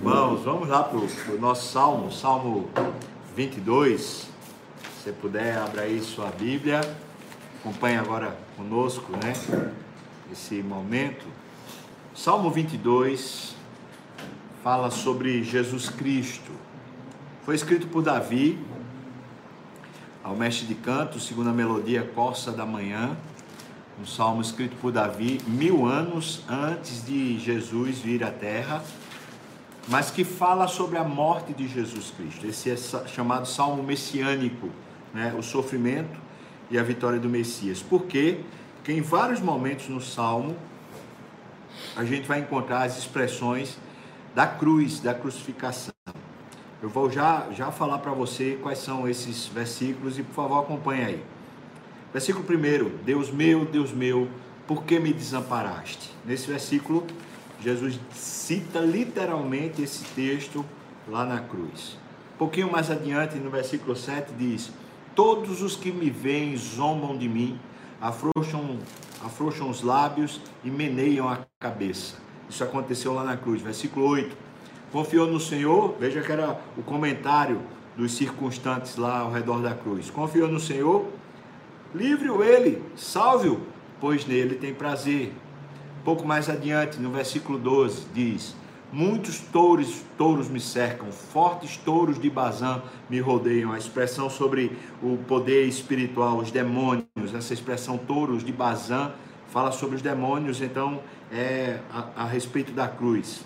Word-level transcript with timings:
Irmãos, 0.00 0.44
vamos 0.44 0.68
lá 0.68 0.84
para 0.84 0.96
o 0.96 1.40
nosso 1.40 1.72
salmo, 1.72 2.12
Salmo 2.12 2.70
22. 3.34 4.00
Se 4.00 4.28
você 5.02 5.10
puder, 5.10 5.58
abra 5.58 5.82
aí 5.82 6.00
sua 6.00 6.28
Bíblia. 6.28 6.80
Acompanhe 7.58 7.96
agora 7.96 8.38
conosco, 8.56 9.10
né? 9.10 9.32
Esse 10.30 10.62
momento. 10.62 11.26
Salmo 12.14 12.48
22 12.48 13.56
fala 14.62 14.88
sobre 14.88 15.42
Jesus 15.42 15.88
Cristo. 15.88 16.52
Foi 17.44 17.56
escrito 17.56 17.88
por 17.88 18.00
Davi, 18.00 18.56
ao 20.22 20.36
mestre 20.36 20.64
de 20.64 20.76
canto, 20.76 21.18
segundo 21.18 21.50
a 21.50 21.52
melodia 21.52 22.04
Corsa 22.14 22.52
da 22.52 22.64
Manhã. 22.64 23.16
Um 24.00 24.06
salmo 24.06 24.40
escrito 24.42 24.76
por 24.76 24.92
Davi 24.92 25.40
mil 25.44 25.86
anos 25.86 26.44
antes 26.48 27.04
de 27.04 27.36
Jesus 27.40 27.98
vir 27.98 28.22
à 28.22 28.30
Terra 28.30 28.80
mas 29.88 30.10
que 30.10 30.22
fala 30.22 30.68
sobre 30.68 30.98
a 30.98 31.04
morte 31.04 31.54
de 31.54 31.66
Jesus 31.66 32.12
Cristo. 32.16 32.46
Esse 32.46 32.70
é 32.70 32.76
chamado 33.06 33.48
Salmo 33.48 33.82
Messiânico, 33.82 34.68
né? 35.14 35.34
o 35.36 35.42
sofrimento 35.42 36.20
e 36.70 36.78
a 36.78 36.82
vitória 36.82 37.18
do 37.18 37.28
Messias. 37.28 37.82
Por 37.82 38.04
quê? 38.04 38.40
Porque 38.76 38.92
em 38.92 39.00
vários 39.00 39.40
momentos 39.40 39.88
no 39.88 40.00
Salmo 40.00 40.54
a 41.96 42.04
gente 42.04 42.28
vai 42.28 42.40
encontrar 42.40 42.82
as 42.82 42.98
expressões 42.98 43.78
da 44.34 44.46
cruz, 44.46 45.00
da 45.00 45.14
crucificação. 45.14 45.92
Eu 46.82 46.88
vou 46.88 47.10
já, 47.10 47.46
já 47.50 47.72
falar 47.72 47.98
para 47.98 48.12
você 48.12 48.58
quais 48.62 48.78
são 48.78 49.08
esses 49.08 49.46
versículos 49.46 50.18
e 50.18 50.22
por 50.22 50.34
favor 50.34 50.60
acompanhe 50.60 51.04
aí. 51.04 51.24
Versículo 52.12 52.44
1: 52.44 53.04
Deus 53.04 53.30
meu, 53.30 53.64
Deus 53.64 53.92
meu, 53.92 54.28
por 54.66 54.84
que 54.84 55.00
me 55.00 55.12
desamparaste? 55.12 56.10
Nesse 56.24 56.46
versículo 56.46 57.06
Jesus 57.60 57.98
cita 58.12 58.78
literalmente 58.78 59.82
esse 59.82 60.04
texto 60.14 60.64
lá 61.08 61.24
na 61.24 61.40
cruz. 61.40 61.98
Um 62.34 62.38
pouquinho 62.38 62.70
mais 62.70 62.90
adiante, 62.90 63.36
no 63.36 63.50
versículo 63.50 63.96
7, 63.96 64.32
diz: 64.38 64.70
Todos 65.14 65.60
os 65.60 65.74
que 65.74 65.90
me 65.90 66.08
veem 66.08 66.56
zombam 66.56 67.16
de 67.16 67.28
mim, 67.28 67.58
afrouxam, 68.00 68.78
afrouxam 69.24 69.68
os 69.68 69.82
lábios 69.82 70.40
e 70.62 70.70
meneiam 70.70 71.28
a 71.28 71.40
cabeça. 71.58 72.16
Isso 72.48 72.62
aconteceu 72.62 73.12
lá 73.12 73.24
na 73.24 73.36
cruz. 73.36 73.60
Versículo 73.60 74.06
8: 74.06 74.36
Confiou 74.92 75.26
no 75.26 75.40
Senhor, 75.40 75.96
veja 75.98 76.20
que 76.20 76.30
era 76.30 76.60
o 76.76 76.82
comentário 76.82 77.60
dos 77.96 78.12
circunstantes 78.12 78.96
lá 78.96 79.18
ao 79.18 79.32
redor 79.32 79.60
da 79.60 79.74
cruz. 79.74 80.08
Confiou 80.10 80.46
no 80.46 80.60
Senhor, 80.60 81.08
livre-o 81.92 82.44
ele, 82.44 82.80
salve-o, 82.94 83.60
pois 84.00 84.24
nele 84.24 84.54
tem 84.54 84.72
prazer 84.72 85.32
pouco 86.04 86.26
mais 86.26 86.48
adiante, 86.48 86.98
no 86.98 87.10
versículo 87.10 87.58
12, 87.58 88.06
diz: 88.14 88.54
Muitos 88.92 89.38
touros, 89.38 90.02
touros 90.16 90.48
me 90.48 90.60
cercam, 90.60 91.12
fortes 91.12 91.76
touros 91.76 92.18
de 92.18 92.30
Bazã 92.30 92.82
me 93.08 93.20
rodeiam. 93.20 93.72
A 93.72 93.78
expressão 93.78 94.30
sobre 94.30 94.72
o 95.02 95.18
poder 95.28 95.66
espiritual, 95.66 96.38
os 96.38 96.50
demônios, 96.50 97.34
essa 97.34 97.52
expressão 97.52 97.98
touros 97.98 98.42
de 98.42 98.52
Bazã 98.52 99.12
fala 99.48 99.72
sobre 99.72 99.96
os 99.96 100.02
demônios, 100.02 100.62
então 100.62 101.00
é 101.30 101.80
a, 101.92 102.22
a 102.22 102.24
respeito 102.24 102.72
da 102.72 102.88
cruz. 102.88 103.44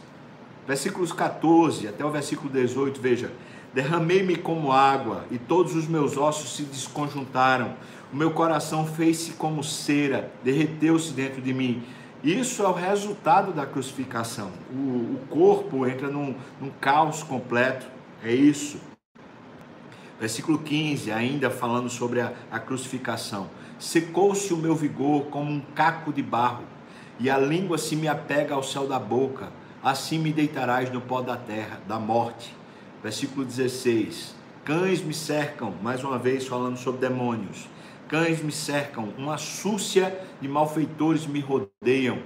Versículos 0.67 1.13
14 1.13 1.89
até 1.89 2.05
o 2.05 2.11
versículo 2.11 2.49
18, 2.49 3.01
veja: 3.01 3.33
Derramei-me 3.75 4.37
como 4.37 4.71
água 4.71 5.25
e 5.29 5.39
todos 5.39 5.75
os 5.75 5.89
meus 5.89 6.17
ossos 6.17 6.55
se 6.55 6.63
desconjuntaram. 6.63 7.75
O 8.13 8.17
meu 8.17 8.31
coração 8.31 8.87
fez-se 8.87 9.33
como 9.33 9.65
cera, 9.65 10.31
derreteu-se 10.45 11.13
dentro 11.13 11.41
de 11.41 11.53
mim 11.53 11.83
isso 12.23 12.63
é 12.63 12.69
o 12.69 12.73
resultado 12.73 13.53
da 13.53 13.67
crucificação. 13.67 14.53
O, 14.71 14.77
o 14.77 15.21
corpo 15.29 15.87
entra 15.87 16.09
num, 16.09 16.35
num 16.61 16.71
caos 16.81 17.23
completo. 17.23 17.87
É 18.23 18.33
isso. 18.33 18.79
Versículo 20.21 20.59
15, 20.59 21.11
ainda 21.11 21.51
falando 21.51 21.91
sobre 21.91 22.21
a, 22.21 22.33
a 22.51 22.61
crucificação. 22.61 23.51
Secou-se 23.77 24.55
o 24.55 24.57
meu 24.57 24.77
vigor 24.77 25.25
como 25.25 25.51
um 25.51 25.61
caco 25.61 26.13
de 26.13 26.23
barro, 26.23 26.63
e 27.19 27.29
a 27.29 27.37
língua 27.37 27.77
se 27.77 27.97
me 27.97 28.07
apega 28.07 28.55
ao 28.55 28.63
céu 28.63 28.87
da 28.87 29.01
boca. 29.01 29.51
Assim 29.83 30.19
me 30.21 30.33
deitarás 30.33 30.93
no 30.93 31.01
pó 31.01 31.23
da 31.23 31.37
terra, 31.37 31.81
da 31.89 31.99
morte. 31.99 32.55
Versículo 33.03 33.45
16. 33.45 34.37
Cães 34.65 35.03
me 35.03 35.13
cercam, 35.13 35.75
mais 35.83 36.05
uma 36.05 36.19
vez 36.19 36.47
falando 36.47 36.77
sobre 36.77 37.01
demônios 37.01 37.67
Cães 38.13 38.43
me 38.43 38.53
cercam, 38.53 39.09
uma 39.17 39.39
súcia 39.39 40.15
de 40.39 40.47
malfeitores 40.47 41.27
me 41.27 41.41
rodeiam. 41.41 42.19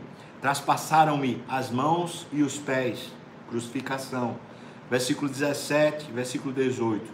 Traspassaram-me 0.43 1.41
as 1.49 1.71
mãos 1.71 2.27
e 2.33 2.43
os 2.43 2.59
pés. 2.59 3.13
Crucificação. 3.49 4.37
Versículo 4.91 5.31
17, 5.31 6.11
versículo 6.11 6.53
18. 6.53 7.05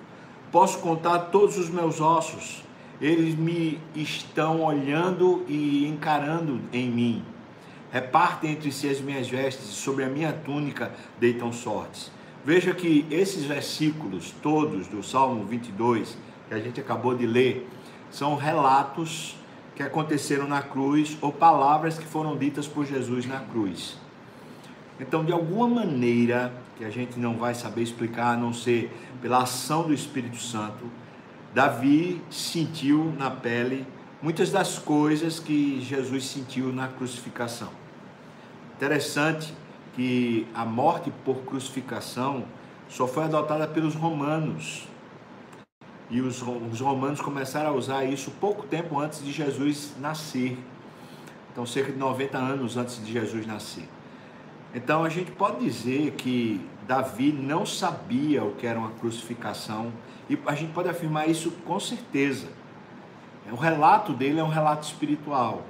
Posso 0.50 0.78
contar 0.78 1.18
todos 1.24 1.58
os 1.58 1.68
meus 1.68 2.00
ossos. 2.00 2.64
Eles 2.98 3.34
me 3.34 3.78
estão 3.94 4.62
olhando 4.62 5.44
e 5.46 5.86
encarando 5.86 6.58
em 6.72 6.88
mim. 6.88 7.22
Repartem 7.90 8.52
entre 8.52 8.72
si 8.72 8.88
as 8.88 9.02
minhas 9.02 9.28
vestes 9.28 9.66
e 9.66 9.74
sobre 9.74 10.02
a 10.02 10.08
minha 10.08 10.32
túnica 10.32 10.94
deitam 11.20 11.52
sortes. 11.52 12.10
Veja 12.42 12.72
que 12.72 13.06
esses 13.10 13.44
versículos 13.44 14.34
todos 14.42 14.88
do 14.88 15.02
Salmo 15.02 15.44
22 15.44 16.16
que 16.48 16.54
a 16.54 16.58
gente 16.58 16.80
acabou 16.80 17.14
de 17.14 17.26
ler, 17.26 17.66
são 18.12 18.36
relatos 18.36 19.34
que 19.74 19.82
aconteceram 19.82 20.46
na 20.46 20.62
cruz 20.62 21.16
ou 21.20 21.32
palavras 21.32 21.98
que 21.98 22.04
foram 22.04 22.36
ditas 22.36 22.68
por 22.68 22.86
Jesus 22.86 23.26
na 23.26 23.40
cruz. 23.40 23.98
Então, 25.00 25.24
de 25.24 25.32
alguma 25.32 25.66
maneira, 25.66 26.52
que 26.76 26.84
a 26.84 26.90
gente 26.90 27.18
não 27.18 27.36
vai 27.36 27.54
saber 27.54 27.82
explicar 27.82 28.34
a 28.34 28.36
não 28.36 28.52
ser 28.52 28.94
pela 29.20 29.42
ação 29.42 29.82
do 29.82 29.94
Espírito 29.94 30.36
Santo, 30.36 30.84
Davi 31.54 32.22
sentiu 32.30 33.12
na 33.18 33.30
pele 33.30 33.86
muitas 34.22 34.50
das 34.50 34.78
coisas 34.78 35.40
que 35.40 35.80
Jesus 35.80 36.26
sentiu 36.26 36.72
na 36.72 36.88
crucificação. 36.88 37.70
Interessante 38.76 39.54
que 39.94 40.46
a 40.54 40.64
morte 40.64 41.10
por 41.24 41.36
crucificação 41.44 42.44
só 42.88 43.06
foi 43.06 43.24
adotada 43.24 43.66
pelos 43.66 43.94
romanos 43.94 44.86
e 46.12 46.20
os, 46.20 46.42
os 46.42 46.78
romanos 46.78 47.22
começaram 47.22 47.70
a 47.70 47.72
usar 47.72 48.04
isso 48.04 48.30
pouco 48.32 48.66
tempo 48.66 49.00
antes 49.00 49.24
de 49.24 49.32
Jesus 49.32 49.94
nascer. 49.98 50.58
Então, 51.50 51.64
cerca 51.64 51.90
de 51.90 51.98
90 51.98 52.36
anos 52.36 52.76
antes 52.76 53.02
de 53.02 53.10
Jesus 53.10 53.46
nascer. 53.46 53.88
Então, 54.74 55.04
a 55.04 55.08
gente 55.08 55.30
pode 55.30 55.64
dizer 55.64 56.12
que 56.12 56.60
Davi 56.86 57.32
não 57.32 57.64
sabia 57.64 58.44
o 58.44 58.54
que 58.54 58.66
era 58.66 58.78
uma 58.78 58.90
crucificação, 58.90 59.90
e 60.28 60.38
a 60.46 60.54
gente 60.54 60.72
pode 60.74 60.90
afirmar 60.90 61.30
isso 61.30 61.50
com 61.64 61.80
certeza. 61.80 62.48
O 63.50 63.56
relato 63.56 64.12
dele 64.12 64.38
é 64.38 64.44
um 64.44 64.48
relato 64.50 64.86
espiritual. 64.86 65.62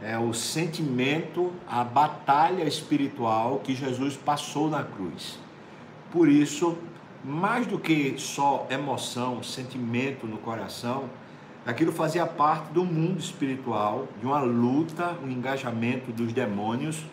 É 0.00 0.16
o 0.18 0.32
sentimento, 0.32 1.52
a 1.68 1.82
batalha 1.82 2.62
espiritual 2.62 3.58
que 3.58 3.74
Jesus 3.74 4.16
passou 4.16 4.70
na 4.70 4.84
cruz. 4.84 5.38
Por 6.12 6.28
isso, 6.28 6.78
mais 7.24 7.66
do 7.66 7.78
que 7.78 8.14
só 8.18 8.66
emoção, 8.68 9.42
sentimento 9.42 10.26
no 10.26 10.38
coração, 10.38 11.08
aquilo 11.64 11.92
fazia 11.92 12.26
parte 12.26 12.72
do 12.72 12.84
mundo 12.84 13.20
espiritual, 13.20 14.08
de 14.18 14.26
uma 14.26 14.40
luta, 14.40 15.16
um 15.22 15.30
engajamento 15.30 16.10
dos 16.10 16.32
demônios 16.32 17.04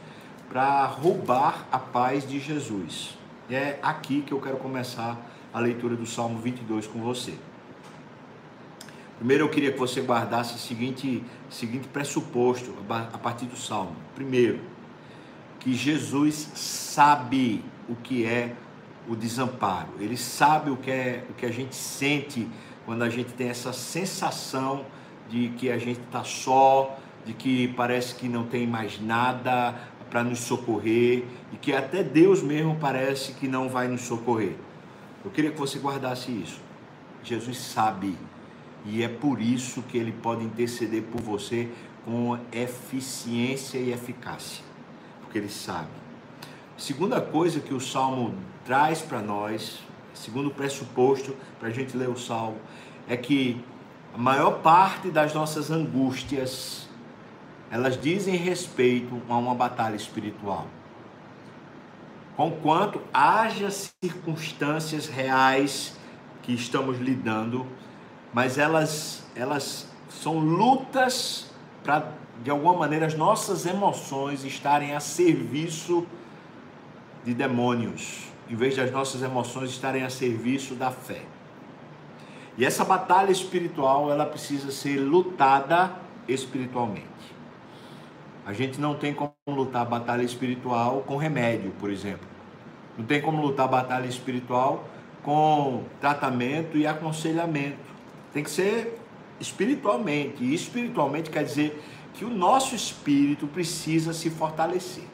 para 0.49 0.85
roubar 0.85 1.67
a 1.71 1.77
paz 1.77 2.27
de 2.27 2.39
Jesus. 2.39 3.17
E 3.49 3.55
é 3.55 3.79
aqui 3.81 4.21
que 4.21 4.31
eu 4.31 4.41
quero 4.41 4.57
começar 4.57 5.17
a 5.53 5.59
leitura 5.59 5.95
do 5.95 6.05
Salmo 6.05 6.39
22 6.39 6.87
com 6.87 6.99
você. 6.99 7.33
Primeiro 9.17 9.43
eu 9.43 9.49
queria 9.49 9.71
que 9.71 9.77
você 9.77 10.01
guardasse 10.01 10.55
o 10.55 10.57
seguinte, 10.57 11.23
seguinte 11.49 11.87
pressuposto 11.87 12.73
a 12.89 13.17
partir 13.17 13.45
do 13.45 13.57
Salmo. 13.57 13.95
Primeiro, 14.15 14.59
que 15.59 15.73
Jesus 15.73 16.35
sabe 16.55 17.63
o 17.87 17.95
que 17.95 18.25
é 18.25 18.55
o 19.09 19.15
desamparo. 19.15 19.89
Ele 19.99 20.15
sabe 20.15 20.69
o 20.69 20.77
que 20.77 20.91
é 20.91 21.25
o 21.29 21.33
que 21.33 21.45
a 21.45 21.51
gente 21.51 21.75
sente 21.75 22.47
quando 22.85 23.01
a 23.01 23.09
gente 23.09 23.33
tem 23.33 23.49
essa 23.49 23.73
sensação 23.73 24.85
de 25.27 25.49
que 25.57 25.69
a 25.69 25.77
gente 25.77 25.99
está 25.99 26.23
só, 26.23 26.97
de 27.25 27.33
que 27.33 27.67
parece 27.69 28.15
que 28.15 28.29
não 28.29 28.45
tem 28.45 28.65
mais 28.65 29.01
nada 29.01 29.75
para 30.09 30.23
nos 30.23 30.39
socorrer 30.39 31.25
e 31.51 31.57
que 31.57 31.73
até 31.73 32.03
Deus 32.03 32.41
mesmo 32.41 32.77
parece 32.79 33.33
que 33.33 33.47
não 33.47 33.67
vai 33.67 33.87
nos 33.87 34.01
socorrer. 34.01 34.55
Eu 35.23 35.31
queria 35.31 35.51
que 35.51 35.59
você 35.59 35.79
guardasse 35.79 36.31
isso. 36.31 36.61
Jesus 37.23 37.57
sabe 37.57 38.15
e 38.85 39.03
é 39.03 39.07
por 39.09 39.41
isso 39.41 39.81
que 39.83 39.97
ele 39.97 40.11
pode 40.11 40.43
interceder 40.43 41.03
por 41.03 41.21
você 41.21 41.69
com 42.05 42.39
eficiência 42.51 43.77
e 43.77 43.91
eficácia, 43.91 44.63
porque 45.21 45.37
ele 45.37 45.49
sabe. 45.49 45.89
Segunda 46.79 47.19
coisa 47.19 47.59
que 47.59 47.73
o 47.73 47.79
Salmo 47.81 48.33
traz 48.63 49.01
para 49.01 49.19
nós, 49.19 49.79
segundo 50.13 50.49
pressuposto 50.49 51.35
para 51.59 51.67
a 51.67 51.71
gente 51.71 51.95
ler 51.97 52.07
o 52.07 52.17
Salmo, 52.17 52.57
é 53.05 53.17
que 53.17 53.61
a 54.13 54.17
maior 54.17 54.61
parte 54.61 55.11
das 55.11 55.33
nossas 55.33 55.69
angústias, 55.69 56.87
elas 57.69 57.99
dizem 57.99 58.37
respeito 58.37 59.21
a 59.27 59.35
uma 59.35 59.53
batalha 59.53 59.97
espiritual. 59.97 60.67
conquanto 62.37 63.01
haja 63.13 63.69
circunstâncias 63.69 65.07
reais 65.07 65.97
que 66.41 66.53
estamos 66.53 66.97
lidando, 66.97 67.67
mas 68.33 68.57
elas, 68.57 69.27
elas 69.35 69.85
são 70.07 70.39
lutas 70.39 71.51
para, 71.83 72.13
de 72.41 72.49
alguma 72.49 72.73
maneira, 72.73 73.05
as 73.05 73.15
nossas 73.15 73.65
emoções 73.65 74.45
estarem 74.45 74.95
a 74.95 75.01
serviço 75.01 76.07
de 76.07 76.18
demônios, 77.33 78.27
em 78.49 78.55
vez 78.55 78.75
das 78.75 78.91
nossas 78.91 79.21
emoções 79.21 79.69
estarem 79.69 80.03
a 80.03 80.09
serviço 80.09 80.75
da 80.75 80.91
fé. 80.91 81.21
E 82.57 82.65
essa 82.65 82.83
batalha 82.83 83.31
espiritual, 83.31 84.11
ela 84.11 84.25
precisa 84.25 84.71
ser 84.71 84.97
lutada 84.97 85.95
espiritualmente. 86.27 87.07
A 88.45 88.53
gente 88.53 88.81
não 88.81 88.95
tem 88.95 89.13
como 89.13 89.33
lutar 89.47 89.85
batalha 89.85 90.23
espiritual 90.23 91.03
com 91.05 91.15
remédio, 91.17 91.71
por 91.79 91.89
exemplo. 91.89 92.27
Não 92.97 93.05
tem 93.05 93.21
como 93.21 93.41
lutar 93.41 93.67
batalha 93.67 94.07
espiritual 94.07 94.89
com 95.23 95.83
tratamento 96.01 96.77
e 96.77 96.87
aconselhamento. 96.87 97.77
Tem 98.33 98.43
que 98.43 98.49
ser 98.49 98.99
espiritualmente. 99.39 100.43
E 100.43 100.53
espiritualmente 100.53 101.29
quer 101.29 101.43
dizer 101.43 101.81
que 102.13 102.25
o 102.25 102.29
nosso 102.29 102.75
espírito 102.75 103.47
precisa 103.47 104.13
se 104.13 104.29
fortalecer. 104.29 105.05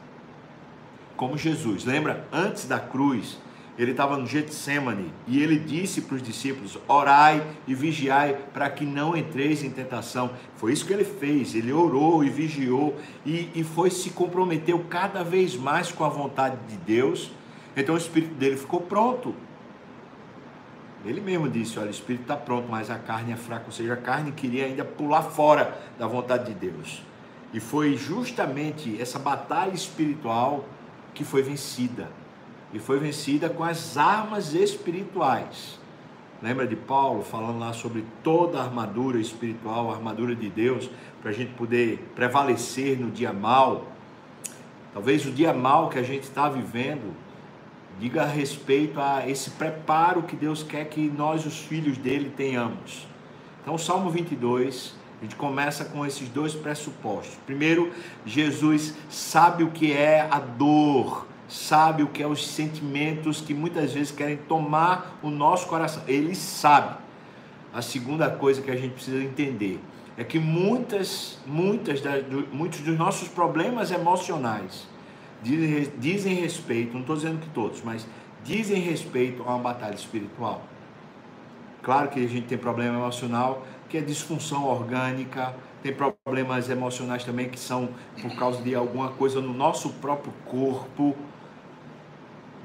Como 1.16 1.38
Jesus, 1.38 1.84
lembra? 1.84 2.26
Antes 2.30 2.66
da 2.66 2.78
cruz, 2.78 3.38
ele 3.78 3.90
estava 3.90 4.16
no 4.16 4.26
Getsemane 4.26 5.12
e 5.26 5.42
ele 5.42 5.58
disse 5.58 6.02
para 6.02 6.16
os 6.16 6.22
discípulos: 6.22 6.78
orai 6.88 7.42
e 7.66 7.74
vigiai 7.74 8.38
para 8.52 8.70
que 8.70 8.84
não 8.84 9.16
entreis 9.16 9.62
em 9.62 9.70
tentação. 9.70 10.30
Foi 10.56 10.72
isso 10.72 10.86
que 10.86 10.92
ele 10.92 11.04
fez. 11.04 11.54
Ele 11.54 11.72
orou 11.72 12.24
e 12.24 12.30
vigiou 12.30 12.96
e, 13.24 13.50
e 13.54 13.64
foi 13.64 13.90
se 13.90 14.10
comprometeu 14.10 14.78
cada 14.90 15.22
vez 15.22 15.56
mais 15.56 15.90
com 15.92 16.04
a 16.04 16.08
vontade 16.08 16.56
de 16.68 16.76
Deus. 16.76 17.30
Então 17.76 17.94
o 17.94 17.98
espírito 17.98 18.34
dele 18.34 18.56
ficou 18.56 18.80
pronto. 18.80 19.34
Ele 21.04 21.20
mesmo 21.20 21.48
disse: 21.48 21.78
olha, 21.78 21.88
o 21.88 21.90
espírito 21.90 22.22
está 22.22 22.36
pronto, 22.36 22.66
mas 22.70 22.90
a 22.90 22.98
carne 22.98 23.32
é 23.32 23.36
fraca. 23.36 23.64
Ou 23.66 23.72
seja, 23.72 23.92
a 23.92 23.98
carne 23.98 24.32
queria 24.32 24.64
ainda 24.64 24.84
pular 24.84 25.22
fora 25.22 25.78
da 25.98 26.06
vontade 26.06 26.52
de 26.52 26.54
Deus. 26.54 27.02
E 27.52 27.60
foi 27.60 27.96
justamente 27.96 29.00
essa 29.00 29.18
batalha 29.18 29.72
espiritual 29.72 30.64
que 31.16 31.24
foi 31.24 31.42
vencida 31.42 32.08
e 32.72 32.78
foi 32.78 32.98
vencida 32.98 33.48
com 33.48 33.64
as 33.64 33.96
armas 33.96 34.54
espirituais. 34.54 35.80
Lembra 36.42 36.66
de 36.66 36.76
Paulo 36.76 37.24
falando 37.24 37.58
lá 37.58 37.72
sobre 37.72 38.04
toda 38.22 38.58
a 38.58 38.64
armadura 38.64 39.18
espiritual, 39.18 39.90
a 39.90 39.94
armadura 39.94 40.36
de 40.36 40.50
Deus, 40.50 40.90
para 41.22 41.30
a 41.30 41.34
gente 41.34 41.54
poder 41.54 41.98
prevalecer 42.14 43.00
no 43.00 43.10
dia 43.10 43.32
mal? 43.32 43.86
Talvez 44.92 45.24
o 45.24 45.30
dia 45.30 45.54
mal 45.54 45.88
que 45.88 45.98
a 45.98 46.02
gente 46.02 46.24
está 46.24 46.48
vivendo 46.48 47.16
diga 47.98 48.24
a 48.24 48.26
respeito 48.26 49.00
a 49.00 49.26
esse 49.26 49.50
preparo 49.50 50.22
que 50.22 50.36
Deus 50.36 50.62
quer 50.62 50.84
que 50.84 51.08
nós, 51.08 51.46
os 51.46 51.58
filhos 51.58 51.96
dele, 51.96 52.30
tenhamos. 52.36 53.08
Então, 53.62 53.74
o 53.74 53.78
Salmo 53.78 54.10
22, 54.10 54.94
a 55.20 55.24
gente 55.24 55.36
começa 55.36 55.84
com 55.84 56.04
esses 56.04 56.28
dois 56.28 56.54
pressupostos. 56.54 57.36
Primeiro, 57.46 57.92
Jesus 58.24 58.94
sabe 59.08 59.64
o 59.64 59.70
que 59.70 59.92
é 59.92 60.28
a 60.30 60.38
dor 60.38 61.26
sabe 61.48 62.02
o 62.02 62.08
que 62.08 62.22
é 62.22 62.26
os 62.26 62.46
sentimentos 62.46 63.40
que 63.40 63.54
muitas 63.54 63.92
vezes 63.92 64.10
querem 64.10 64.36
tomar 64.36 65.18
o 65.22 65.30
nosso 65.30 65.66
coração. 65.66 66.02
Ele 66.06 66.34
sabe. 66.34 66.96
A 67.72 67.82
segunda 67.82 68.30
coisa 68.30 68.62
que 68.62 68.70
a 68.70 68.76
gente 68.76 68.94
precisa 68.94 69.22
entender 69.22 69.80
é 70.16 70.24
que 70.24 70.38
muitas, 70.38 71.38
muitas 71.46 72.00
das, 72.00 72.24
muitos 72.50 72.80
dos 72.80 72.96
nossos 72.96 73.28
problemas 73.28 73.90
emocionais 73.90 74.88
dizem, 75.42 75.92
dizem 75.98 76.34
respeito, 76.34 76.94
não 76.94 77.02
estou 77.02 77.16
dizendo 77.16 77.38
que 77.38 77.48
todos, 77.50 77.82
mas 77.82 78.06
dizem 78.42 78.80
respeito 78.80 79.42
a 79.42 79.50
uma 79.50 79.58
batalha 79.58 79.94
espiritual. 79.94 80.62
Claro 81.82 82.08
que 82.08 82.24
a 82.24 82.28
gente 82.28 82.46
tem 82.46 82.56
problema 82.56 82.96
emocional 82.96 83.66
que 83.88 83.98
é 83.98 84.00
disfunção 84.00 84.64
orgânica, 84.64 85.54
tem 85.82 85.94
problemas 85.94 86.68
emocionais 86.68 87.24
também 87.24 87.48
que 87.48 87.58
são 87.58 87.88
por 88.20 88.34
causa 88.36 88.60
de 88.62 88.74
alguma 88.74 89.10
coisa 89.10 89.40
no 89.40 89.52
nosso 89.52 89.90
próprio 89.94 90.32
corpo, 90.44 91.16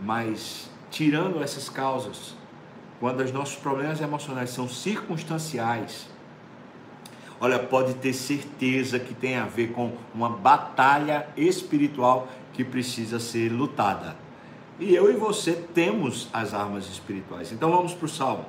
mas 0.01 0.69
tirando 0.89 1.41
essas 1.41 1.69
causas, 1.69 2.35
quando 2.99 3.21
os 3.21 3.31
nossos 3.31 3.55
problemas 3.55 4.01
emocionais 4.01 4.49
são 4.49 4.67
circunstanciais, 4.67 6.07
olha, 7.39 7.59
pode 7.59 7.95
ter 7.95 8.13
certeza 8.13 8.99
que 8.99 9.13
tem 9.13 9.35
a 9.35 9.45
ver 9.45 9.71
com 9.71 9.93
uma 10.13 10.29
batalha 10.29 11.27
espiritual 11.35 12.27
que 12.53 12.63
precisa 12.63 13.19
ser 13.19 13.49
lutada. 13.49 14.15
E 14.79 14.95
eu 14.95 15.11
e 15.11 15.15
você 15.15 15.53
temos 15.53 16.27
as 16.33 16.53
armas 16.53 16.87
espirituais. 16.87 17.51
Então 17.51 17.71
vamos 17.71 17.93
para 17.93 18.05
o 18.05 18.09
Salmo. 18.09 18.45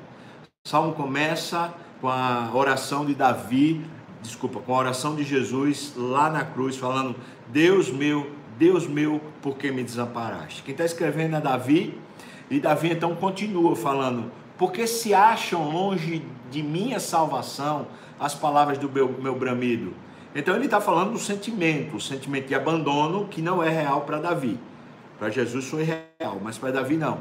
O 0.64 0.68
Salmo 0.68 0.94
começa 0.94 1.74
com 2.02 2.08
a 2.08 2.50
oração 2.52 3.06
de 3.06 3.14
Davi, 3.14 3.80
desculpa, 4.20 4.58
com 4.58 4.74
a 4.74 4.78
oração 4.78 5.14
de 5.14 5.22
Jesus 5.22 5.94
lá 5.96 6.28
na 6.28 6.44
cruz, 6.44 6.76
falando: 6.76 7.14
Deus 7.46 7.90
meu, 7.90 8.28
Deus 8.58 8.88
meu, 8.88 9.20
por 9.40 9.56
que 9.56 9.70
me 9.70 9.84
desamparaste? 9.84 10.64
Quem 10.64 10.72
está 10.72 10.84
escrevendo 10.84 11.36
é 11.36 11.40
Davi, 11.40 11.96
e 12.50 12.58
Davi 12.58 12.90
então 12.90 13.14
continua 13.14 13.76
falando: 13.76 14.32
porque 14.58 14.84
se 14.84 15.14
acham 15.14 15.70
longe 15.70 16.24
de 16.50 16.60
minha 16.60 16.98
salvação 16.98 17.86
as 18.18 18.34
palavras 18.34 18.78
do 18.78 18.90
meu, 18.90 19.08
meu 19.08 19.36
bramido. 19.36 19.94
Então 20.34 20.56
ele 20.56 20.64
está 20.64 20.80
falando 20.80 21.12
do 21.12 21.18
sentimento, 21.18 21.96
o 21.96 22.00
sentimento 22.00 22.48
de 22.48 22.54
abandono 22.54 23.28
que 23.28 23.40
não 23.40 23.62
é 23.62 23.68
real 23.68 24.00
para 24.00 24.18
Davi. 24.18 24.58
Para 25.20 25.30
Jesus 25.30 25.68
foi 25.68 25.84
real, 25.84 26.40
mas 26.42 26.58
para 26.58 26.72
Davi 26.72 26.96
não. 26.96 27.20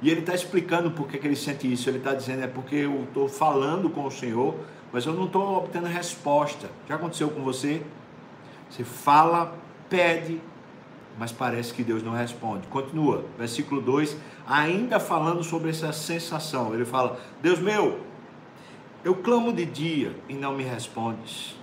E 0.00 0.10
ele 0.10 0.20
está 0.20 0.34
explicando 0.34 0.90
por 0.90 1.08
que, 1.08 1.16
ele 1.16 1.36
sente 1.36 1.70
isso. 1.70 1.88
Ele 1.88 1.98
está 1.98 2.14
dizendo 2.14 2.44
é 2.44 2.46
porque 2.46 2.76
eu 2.76 3.04
estou 3.04 3.28
falando 3.28 3.90
com 3.90 4.04
o 4.04 4.10
Senhor, 4.10 4.54
mas 4.92 5.04
eu 5.06 5.12
não 5.12 5.26
estou 5.26 5.58
obtendo 5.58 5.86
resposta. 5.86 6.70
Já 6.88 6.94
aconteceu 6.94 7.28
com 7.30 7.42
você? 7.42 7.82
Você 8.70 8.84
fala, 8.84 9.56
pede, 9.88 10.40
mas 11.18 11.32
parece 11.32 11.74
que 11.74 11.82
Deus 11.82 12.02
não 12.02 12.12
responde. 12.12 12.66
Continua, 12.68 13.24
versículo 13.36 13.80
2, 13.80 14.16
ainda 14.46 15.00
falando 15.00 15.42
sobre 15.42 15.70
essa 15.70 15.92
sensação. 15.92 16.72
Ele 16.74 16.84
fala: 16.84 17.18
Deus 17.42 17.58
meu, 17.58 18.00
eu 19.04 19.16
clamo 19.16 19.52
de 19.52 19.64
dia 19.64 20.14
e 20.28 20.34
não 20.34 20.54
me 20.54 20.62
respondes. 20.62 21.56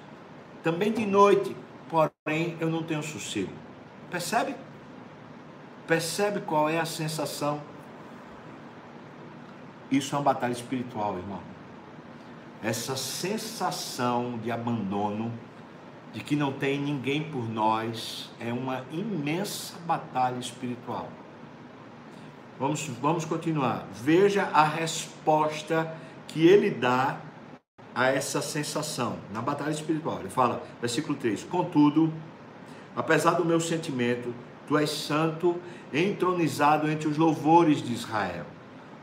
Também 0.61 0.91
de 0.91 1.05
noite, 1.05 1.55
porém 1.89 2.57
eu 2.59 2.69
não 2.69 2.83
tenho 2.83 3.01
sossego. 3.01 3.51
Percebe? 4.09 4.55
Percebe 5.87 6.41
qual 6.41 6.67
é 6.67 6.79
a 6.79 6.85
sensação? 6.85 7.61
Isso 9.91 10.15
é 10.15 10.17
uma 10.17 10.23
batalha 10.23 10.51
espiritual, 10.51 11.17
irmão. 11.17 11.41
Essa 12.63 12.95
sensação 12.95 14.39
de 14.43 14.51
abandono 14.51 15.31
de 16.15 16.21
que 16.21 16.33
não 16.33 16.53
tem 16.53 16.79
ninguém 16.79 17.23
por 17.23 17.49
nós, 17.49 18.31
é 18.39 18.53
uma 18.53 18.85
imensa 18.89 19.75
batalha 19.85 20.39
espiritual. 20.39 21.09
Vamos, 22.57 22.87
vamos 23.01 23.25
continuar. 23.25 23.85
Veja 23.93 24.43
a 24.53 24.63
resposta 24.63 25.93
que 26.25 26.47
ele 26.47 26.71
dá 26.71 27.17
a 27.93 28.07
essa 28.07 28.41
sensação 28.41 29.17
na 29.33 29.41
batalha 29.41 29.71
espiritual. 29.71 30.21
Ele 30.21 30.29
fala, 30.29 30.63
versículo 30.79 31.17
3: 31.17 31.43
Contudo, 31.43 32.13
apesar 32.95 33.31
do 33.31 33.43
meu 33.43 33.59
sentimento, 33.59 34.33
tu 34.69 34.77
és 34.77 34.89
santo, 34.89 35.59
entronizado 35.93 36.89
entre 36.89 37.09
os 37.09 37.17
louvores 37.17 37.81
de 37.81 37.91
Israel. 37.91 38.45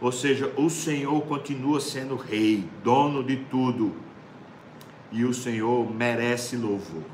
Ou 0.03 0.11
seja, 0.11 0.53
o 0.57 0.69
Senhor 0.69 1.23
continua 1.23 1.81
sendo 1.81 2.17
rei, 2.17 2.69
dono 2.83 3.23
de 3.23 3.37
tudo 3.37 3.95
e 5.13 5.25
o 5.25 5.33
Senhor 5.33 5.89
merece 5.95 6.57
louvor. 6.57 7.05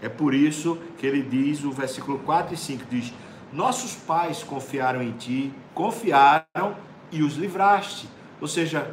É 0.00 0.08
por 0.08 0.32
isso 0.32 0.78
que 0.96 1.06
ele 1.06 1.20
diz, 1.20 1.62
o 1.64 1.70
versículo 1.70 2.18
4 2.20 2.54
e 2.54 2.56
5 2.56 2.84
diz: 2.88 3.12
Nossos 3.52 3.94
pais 3.94 4.42
confiaram 4.42 5.02
em 5.02 5.12
ti, 5.12 5.52
confiaram 5.74 6.76
e 7.12 7.22
os 7.22 7.34
livraste. 7.34 8.08
Ou 8.40 8.48
seja, 8.48 8.90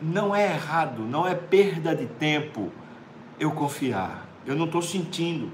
não 0.00 0.34
é 0.34 0.54
errado, 0.54 1.02
não 1.02 1.26
é 1.26 1.34
perda 1.34 1.94
de 1.94 2.06
tempo 2.06 2.72
eu 3.38 3.50
confiar. 3.50 4.26
Eu 4.46 4.56
não 4.56 4.64
estou 4.64 4.80
sentindo, 4.80 5.52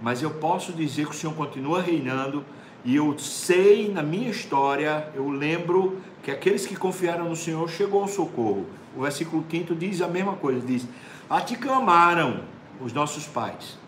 mas 0.00 0.22
eu 0.22 0.30
posso 0.30 0.72
dizer 0.72 1.04
que 1.04 1.10
o 1.10 1.14
Senhor 1.14 1.34
continua 1.34 1.82
reinando 1.82 2.46
e 2.84 2.96
eu 2.96 3.18
sei 3.18 3.90
na 3.92 4.02
minha 4.02 4.30
história, 4.30 5.08
eu 5.14 5.28
lembro 5.28 6.00
que 6.22 6.30
aqueles 6.30 6.66
que 6.66 6.76
confiaram 6.76 7.28
no 7.28 7.36
Senhor 7.36 7.68
chegou 7.68 8.02
ao 8.02 8.08
socorro. 8.08 8.66
O 8.96 9.02
versículo 9.02 9.44
5 9.48 9.74
diz 9.74 10.00
a 10.00 10.08
mesma 10.08 10.34
coisa, 10.34 10.66
diz: 10.66 10.86
A 11.28 11.40
ti 11.40 11.56
clamaram 11.56 12.40
os 12.80 12.92
nossos 12.92 13.26
pais 13.26 13.78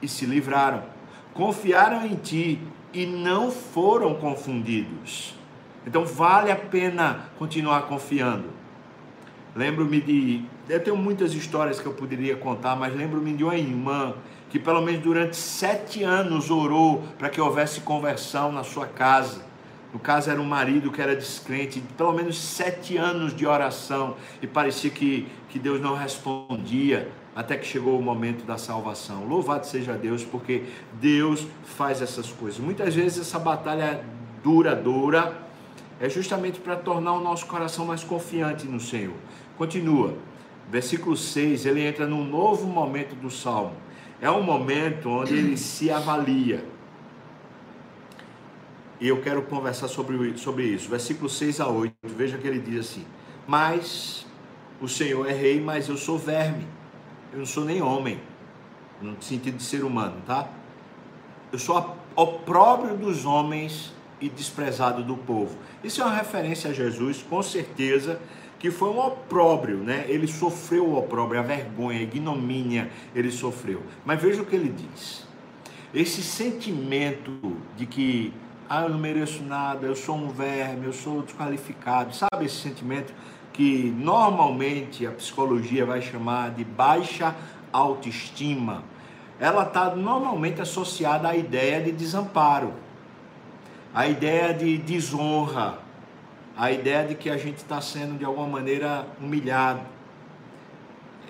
e 0.00 0.08
se 0.08 0.26
livraram, 0.26 0.82
confiaram 1.32 2.04
em 2.06 2.14
ti 2.14 2.60
e 2.92 3.06
não 3.06 3.50
foram 3.50 4.14
confundidos. 4.14 5.34
Então 5.86 6.04
vale 6.04 6.50
a 6.50 6.56
pena 6.56 7.30
continuar 7.38 7.82
confiando. 7.82 8.50
Lembro-me 9.54 10.00
de. 10.00 10.44
Eu 10.72 10.80
tenho 10.80 10.96
muitas 10.96 11.34
histórias 11.34 11.78
que 11.78 11.84
eu 11.84 11.92
poderia 11.92 12.34
contar, 12.34 12.74
mas 12.74 12.96
lembro-me 12.96 13.34
de 13.34 13.44
uma 13.44 13.54
irmã 13.54 14.14
que, 14.48 14.58
pelo 14.58 14.80
menos 14.80 15.02
durante 15.02 15.36
sete 15.36 16.02
anos, 16.02 16.50
orou 16.50 17.02
para 17.18 17.28
que 17.28 17.38
houvesse 17.38 17.82
conversão 17.82 18.50
na 18.50 18.64
sua 18.64 18.86
casa. 18.86 19.42
No 19.92 19.98
caso, 19.98 20.30
era 20.30 20.40
um 20.40 20.46
marido 20.46 20.90
que 20.90 21.02
era 21.02 21.14
descrente, 21.14 21.78
pelo 21.94 22.14
menos 22.14 22.40
sete 22.40 22.96
anos 22.96 23.36
de 23.36 23.46
oração, 23.46 24.16
e 24.40 24.46
parecia 24.46 24.88
que, 24.88 25.28
que 25.50 25.58
Deus 25.58 25.78
não 25.78 25.94
respondia, 25.94 27.12
até 27.36 27.58
que 27.58 27.66
chegou 27.66 27.98
o 27.98 28.02
momento 28.02 28.46
da 28.46 28.56
salvação. 28.56 29.26
Louvado 29.28 29.66
seja 29.66 29.92
Deus, 29.92 30.24
porque 30.24 30.62
Deus 30.94 31.46
faz 31.76 32.00
essas 32.00 32.30
coisas. 32.30 32.58
Muitas 32.58 32.94
vezes 32.94 33.20
essa 33.20 33.38
batalha 33.38 34.02
duradoura 34.42 35.36
é 36.00 36.08
justamente 36.08 36.60
para 36.60 36.76
tornar 36.76 37.12
o 37.12 37.20
nosso 37.20 37.44
coração 37.44 37.84
mais 37.84 38.02
confiante 38.02 38.66
no 38.66 38.80
Senhor. 38.80 39.12
Continua, 39.58 40.14
versículo 40.72 41.14
6, 41.14 41.66
ele 41.66 41.82
entra 41.82 42.06
num 42.06 42.24
novo 42.24 42.66
momento 42.66 43.14
do 43.14 43.30
salmo. 43.30 43.74
É 44.22 44.30
um 44.30 44.42
momento 44.42 45.10
onde 45.10 45.34
ele 45.34 45.54
se 45.58 45.90
avalia. 45.90 46.64
E 48.98 49.06
eu 49.06 49.20
quero 49.20 49.42
conversar 49.42 49.88
sobre, 49.88 50.38
sobre 50.38 50.64
isso. 50.64 50.88
Versículo 50.88 51.28
6 51.28 51.60
a 51.60 51.68
8, 51.68 51.94
veja 52.16 52.38
que 52.38 52.48
ele 52.48 52.58
diz 52.58 52.88
assim: 52.88 53.04
Mas 53.46 54.26
o 54.80 54.88
Senhor 54.88 55.28
é 55.28 55.34
rei, 55.34 55.60
mas 55.60 55.90
eu 55.90 55.96
sou 55.98 56.16
verme. 56.16 56.66
Eu 57.34 57.40
não 57.40 57.46
sou 57.46 57.66
nem 57.66 57.82
homem, 57.82 58.18
no 59.02 59.20
sentido 59.20 59.58
de 59.58 59.62
ser 59.62 59.84
humano, 59.84 60.22
tá? 60.26 60.48
Eu 61.52 61.58
sou 61.58 61.98
opróbrio 62.16 62.96
dos 62.96 63.26
homens 63.26 63.92
e 64.22 64.28
desprezado 64.30 65.02
do 65.02 65.18
povo. 65.18 65.54
Isso 65.84 66.00
é 66.00 66.04
uma 66.04 66.14
referência 66.14 66.70
a 66.70 66.72
Jesus, 66.72 67.22
com 67.28 67.42
certeza, 67.42 68.18
que 68.62 68.70
foi 68.70 68.90
um 68.90 69.00
opróbrio, 69.00 69.78
né? 69.78 70.04
Ele 70.06 70.28
sofreu 70.28 70.86
o 70.86 70.96
opróbrio, 70.96 71.40
a 71.40 71.42
vergonha, 71.42 71.98
a 71.98 72.02
ignomínia, 72.02 72.92
ele 73.12 73.32
sofreu. 73.32 73.82
Mas 74.04 74.22
veja 74.22 74.40
o 74.40 74.46
que 74.46 74.54
ele 74.54 74.68
diz. 74.68 75.26
Esse 75.92 76.22
sentimento 76.22 77.56
de 77.76 77.86
que 77.86 78.32
ah, 78.70 78.82
eu 78.82 78.90
não 78.90 79.00
mereço 79.00 79.42
nada, 79.42 79.84
eu 79.84 79.96
sou 79.96 80.14
um 80.14 80.28
verme, 80.28 80.86
eu 80.86 80.92
sou 80.92 81.22
desqualificado, 81.22 82.14
sabe 82.14 82.44
esse 82.44 82.54
sentimento 82.54 83.12
que 83.52 83.92
normalmente 83.98 85.04
a 85.08 85.10
psicologia 85.10 85.84
vai 85.84 86.00
chamar 86.00 86.52
de 86.52 86.62
baixa 86.62 87.34
autoestima? 87.72 88.84
Ela 89.40 89.64
está 89.64 89.96
normalmente 89.96 90.62
associada 90.62 91.28
à 91.28 91.36
ideia 91.36 91.82
de 91.82 91.90
desamparo 91.90 92.72
a 93.94 94.06
ideia 94.06 94.54
de 94.54 94.78
desonra, 94.78 95.78
a 96.56 96.70
ideia 96.70 97.06
de 97.06 97.14
que 97.14 97.30
a 97.30 97.36
gente 97.36 97.58
está 97.58 97.80
sendo 97.80 98.18
de 98.18 98.24
alguma 98.24 98.46
maneira 98.46 99.06
humilhado. 99.20 99.80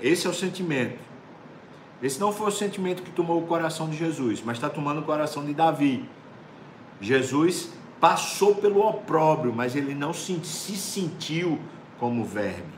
Esse 0.00 0.26
é 0.26 0.30
o 0.30 0.34
sentimento. 0.34 0.98
Esse 2.02 2.18
não 2.18 2.32
foi 2.32 2.48
o 2.48 2.52
sentimento 2.52 3.02
que 3.02 3.10
tomou 3.10 3.40
o 3.40 3.46
coração 3.46 3.88
de 3.88 3.96
Jesus, 3.96 4.42
mas 4.44 4.56
está 4.56 4.68
tomando 4.68 5.00
o 5.00 5.04
coração 5.04 5.44
de 5.44 5.54
Davi. 5.54 6.08
Jesus 7.00 7.72
passou 8.00 8.56
pelo 8.56 8.80
opróbrio, 8.80 9.52
mas 9.54 9.76
ele 9.76 9.94
não 9.94 10.12
se, 10.12 10.38
se 10.44 10.76
sentiu 10.76 11.60
como 12.00 12.24
verme. 12.24 12.72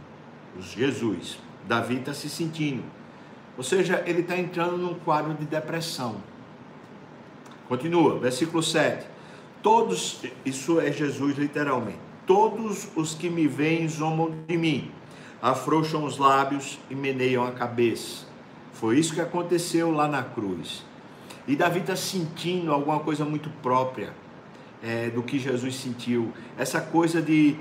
Jesus, 0.60 1.38
Davi 1.66 1.96
está 1.96 2.12
se 2.12 2.28
sentindo. 2.28 2.84
Ou 3.56 3.64
seja, 3.64 4.02
ele 4.06 4.20
está 4.20 4.36
entrando 4.36 4.76
num 4.76 4.94
quadro 4.94 5.32
de 5.34 5.46
depressão. 5.46 6.16
Continua, 7.68 8.18
versículo 8.18 8.62
7. 8.62 9.06
Todos, 9.62 10.20
isso 10.44 10.78
é 10.78 10.92
Jesus 10.92 11.38
literalmente, 11.38 11.98
todos 12.26 12.88
os 12.96 13.14
que 13.14 13.28
me 13.28 13.46
veem 13.46 13.88
zombam 13.88 14.32
de 14.46 14.56
mim, 14.56 14.90
afrouxam 15.40 16.04
os 16.04 16.18
lábios 16.18 16.78
e 16.90 16.94
meneiam 16.94 17.44
a 17.44 17.52
cabeça. 17.52 18.26
Foi 18.72 18.98
isso 18.98 19.14
que 19.14 19.20
aconteceu 19.20 19.90
lá 19.90 20.08
na 20.08 20.22
cruz. 20.22 20.84
E 21.46 21.54
Davi 21.54 21.80
está 21.80 21.94
sentindo 21.94 22.72
alguma 22.72 23.00
coisa 23.00 23.24
muito 23.24 23.50
própria 23.62 24.12
é, 24.82 25.10
do 25.10 25.22
que 25.22 25.38
Jesus 25.38 25.76
sentiu. 25.76 26.32
Essa 26.58 26.80
coisa 26.80 27.20
de 27.20 27.56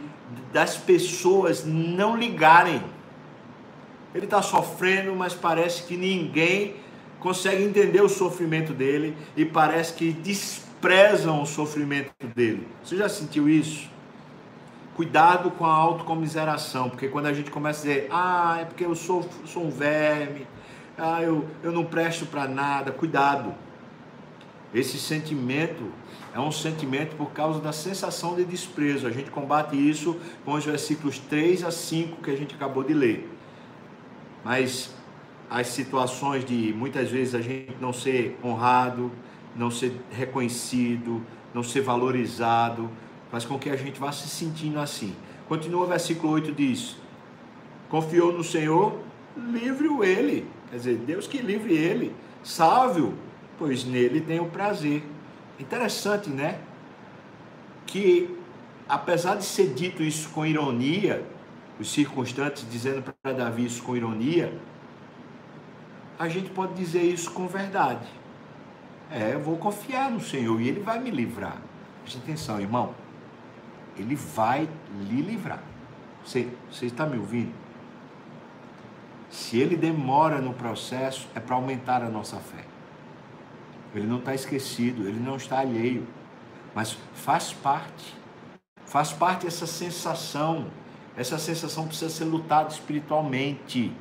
das 0.51 0.77
pessoas 0.77 1.65
não 1.65 2.17
ligarem. 2.17 2.81
Ele 4.13 4.25
está 4.25 4.41
sofrendo, 4.41 5.15
mas 5.15 5.33
parece 5.33 5.83
que 5.83 5.97
ninguém 5.97 6.75
consegue 7.19 7.63
entender 7.63 8.01
o 8.01 8.09
sofrimento 8.09 8.73
dele 8.73 9.15
e 9.35 9.45
parece 9.45 9.93
que 9.93 10.11
desprezam 10.11 11.41
o 11.41 11.45
sofrimento 11.45 12.27
dele. 12.27 12.67
Você 12.83 12.97
já 12.97 13.09
sentiu 13.09 13.49
isso? 13.49 13.89
Cuidado 14.95 15.49
com 15.51 15.65
a 15.65 15.73
autocomiseração, 15.73 16.89
porque 16.89 17.07
quando 17.07 17.25
a 17.25 17.33
gente 17.33 17.49
começa 17.49 17.79
a 17.79 17.81
dizer, 17.81 18.07
ah, 18.11 18.57
é 18.61 18.65
porque 18.65 18.85
eu 18.85 18.95
sou, 18.95 19.27
sou 19.45 19.65
um 19.65 19.69
verme, 19.69 20.45
ah, 20.97 21.21
eu, 21.21 21.47
eu 21.63 21.71
não 21.71 21.83
presto 21.83 22.25
para 22.25 22.47
nada, 22.47 22.91
cuidado. 22.91 23.55
Esse 24.73 24.97
sentimento 24.97 25.91
é 26.33 26.39
um 26.39 26.51
sentimento 26.51 27.15
por 27.15 27.31
causa 27.31 27.59
da 27.59 27.71
sensação 27.71 28.35
de 28.35 28.43
desprezo. 28.43 29.05
A 29.05 29.11
gente 29.11 29.29
combate 29.29 29.75
isso 29.75 30.19
com 30.43 30.53
os 30.53 30.65
versículos 30.65 31.19
3 31.19 31.63
a 31.63 31.71
5 31.71 32.21
que 32.21 32.31
a 32.31 32.35
gente 32.35 32.55
acabou 32.55 32.83
de 32.83 32.93
ler. 32.93 33.29
Mas 34.43 34.93
as 35.49 35.67
situações 35.67 36.43
de 36.43 36.73
muitas 36.75 37.09
vezes 37.09 37.35
a 37.35 37.41
gente 37.41 37.75
não 37.79 37.93
ser 37.93 38.37
honrado, 38.43 39.11
não 39.55 39.69
ser 39.69 39.93
reconhecido, 40.11 41.21
não 41.53 41.61
ser 41.61 41.81
valorizado, 41.81 42.89
faz 43.33 43.45
com 43.45 43.57
que 43.57 43.67
a 43.67 43.75
gente 43.75 43.99
vá 43.99 44.11
se 44.11 44.27
sentindo 44.27 44.79
assim. 44.79 45.15
Continua 45.47 45.85
o 45.85 45.87
versículo 45.87 46.33
8 46.33 46.51
diz: 46.51 46.95
Confiou 47.89 48.31
no 48.31 48.43
Senhor, 48.43 48.99
livre-o 49.35 50.03
ele. 50.03 50.47
Quer 50.69 50.75
dizer, 50.75 50.97
Deus 50.97 51.25
que 51.25 51.39
livre 51.39 51.73
ele, 51.75 52.15
salve-o, 52.43 53.15
pois 53.57 53.85
nele 53.85 54.21
tem 54.21 54.39
o 54.39 54.45
prazer. 54.45 55.01
Interessante, 55.59 56.29
né? 56.29 56.59
Que 57.87 58.37
apesar 58.87 59.33
de 59.33 59.45
ser 59.45 59.73
dito 59.73 60.03
isso 60.03 60.29
com 60.29 60.45
ironia, 60.45 61.25
os 61.79 61.91
circunstantes 61.91 62.67
dizendo 62.69 63.01
para 63.23 63.33
Davi 63.33 63.65
isso 63.65 63.81
com 63.81 63.97
ironia, 63.97 64.55
a 66.19 66.29
gente 66.29 66.51
pode 66.51 66.75
dizer 66.75 67.01
isso 67.01 67.31
com 67.31 67.47
verdade. 67.47 68.05
É, 69.09 69.33
eu 69.33 69.39
vou 69.39 69.57
confiar 69.57 70.11
no 70.11 70.21
Senhor 70.21 70.61
e 70.61 70.67
Ele 70.67 70.81
vai 70.81 70.99
me 70.99 71.09
livrar. 71.09 71.57
Preste 72.03 72.19
atenção, 72.19 72.61
irmão. 72.61 72.93
Ele 73.97 74.15
vai 74.15 74.67
lhe 74.99 75.21
livrar. 75.21 75.61
Você, 76.23 76.47
você 76.71 76.87
está 76.87 77.05
me 77.05 77.17
ouvindo? 77.17 77.53
Se 79.29 79.57
ele 79.57 79.75
demora 79.75 80.39
no 80.39 80.53
processo, 80.53 81.27
é 81.33 81.39
para 81.39 81.55
aumentar 81.55 82.03
a 82.03 82.09
nossa 82.09 82.37
fé. 82.37 82.63
Ele 83.93 84.07
não 84.07 84.19
está 84.19 84.33
esquecido, 84.33 85.07
ele 85.07 85.19
não 85.19 85.35
está 85.35 85.59
alheio, 85.59 86.07
mas 86.73 86.97
faz 87.13 87.51
parte. 87.51 88.15
Faz 88.85 89.11
parte 89.11 89.47
essa 89.47 89.65
sensação. 89.65 90.67
Essa 91.15 91.37
sensação 91.37 91.87
precisa 91.87 92.11
ser 92.11 92.25
lutada 92.25 92.69
espiritualmente. 92.69 93.91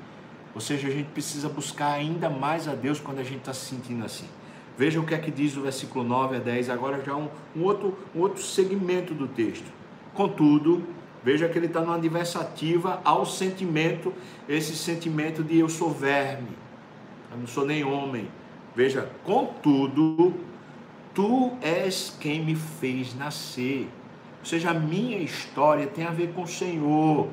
Ou 0.55 0.61
seja, 0.61 0.89
a 0.89 0.91
gente 0.91 1.09
precisa 1.11 1.49
buscar 1.49 1.93
ainda 1.93 2.29
mais 2.29 2.69
a 2.69 2.75
Deus 2.75 3.01
quando 3.01 3.19
a 3.19 3.25
gente 3.25 3.39
está 3.39 3.55
se 3.55 3.67
sentindo 3.67 4.05
assim. 4.05 4.29
Veja 4.77 5.01
o 5.01 5.07
que 5.07 5.15
é 5.15 5.19
que 5.19 5.31
diz 5.31 5.57
o 5.57 5.63
versículo 5.63 6.05
9 6.05 6.37
a 6.37 6.41
10, 6.41 6.71
agora 6.71 7.03
já 7.05 7.15
um, 7.15 7.29
um, 7.55 7.63
outro, 7.63 7.99
um 8.15 8.21
outro 8.21 8.43
segmento 8.43 9.15
do 9.15 9.29
texto. 9.29 9.71
Contudo, 10.15 10.83
veja 11.25 11.49
que 11.49 11.59
ele 11.59 11.67
está 11.67 11.81
numa 11.81 11.97
adversativa 11.97 13.01
ao 13.05 13.25
sentimento, 13.25 14.13
esse 14.49 14.77
sentimento 14.77 15.43
de 15.43 15.59
eu 15.59 15.69
sou 15.69 15.91
verme, 15.91 16.51
eu 17.31 17.39
não 17.39 17.47
sou 17.47 17.65
nem 17.65 17.83
homem. 17.83 18.29
Veja, 18.75 19.11
contudo, 19.25 20.35
tu 21.15 21.53
és 21.61 22.17
quem 22.21 22.45
me 22.45 22.55
fez 22.55 23.15
nascer. 23.15 23.89
Ou 24.41 24.47
seja, 24.47 24.71
a 24.71 24.75
minha 24.75 25.19
história 25.19 25.87
tem 25.87 26.05
a 26.05 26.11
ver 26.11 26.33
com 26.33 26.43
o 26.43 26.49
Senhor. 26.49 27.29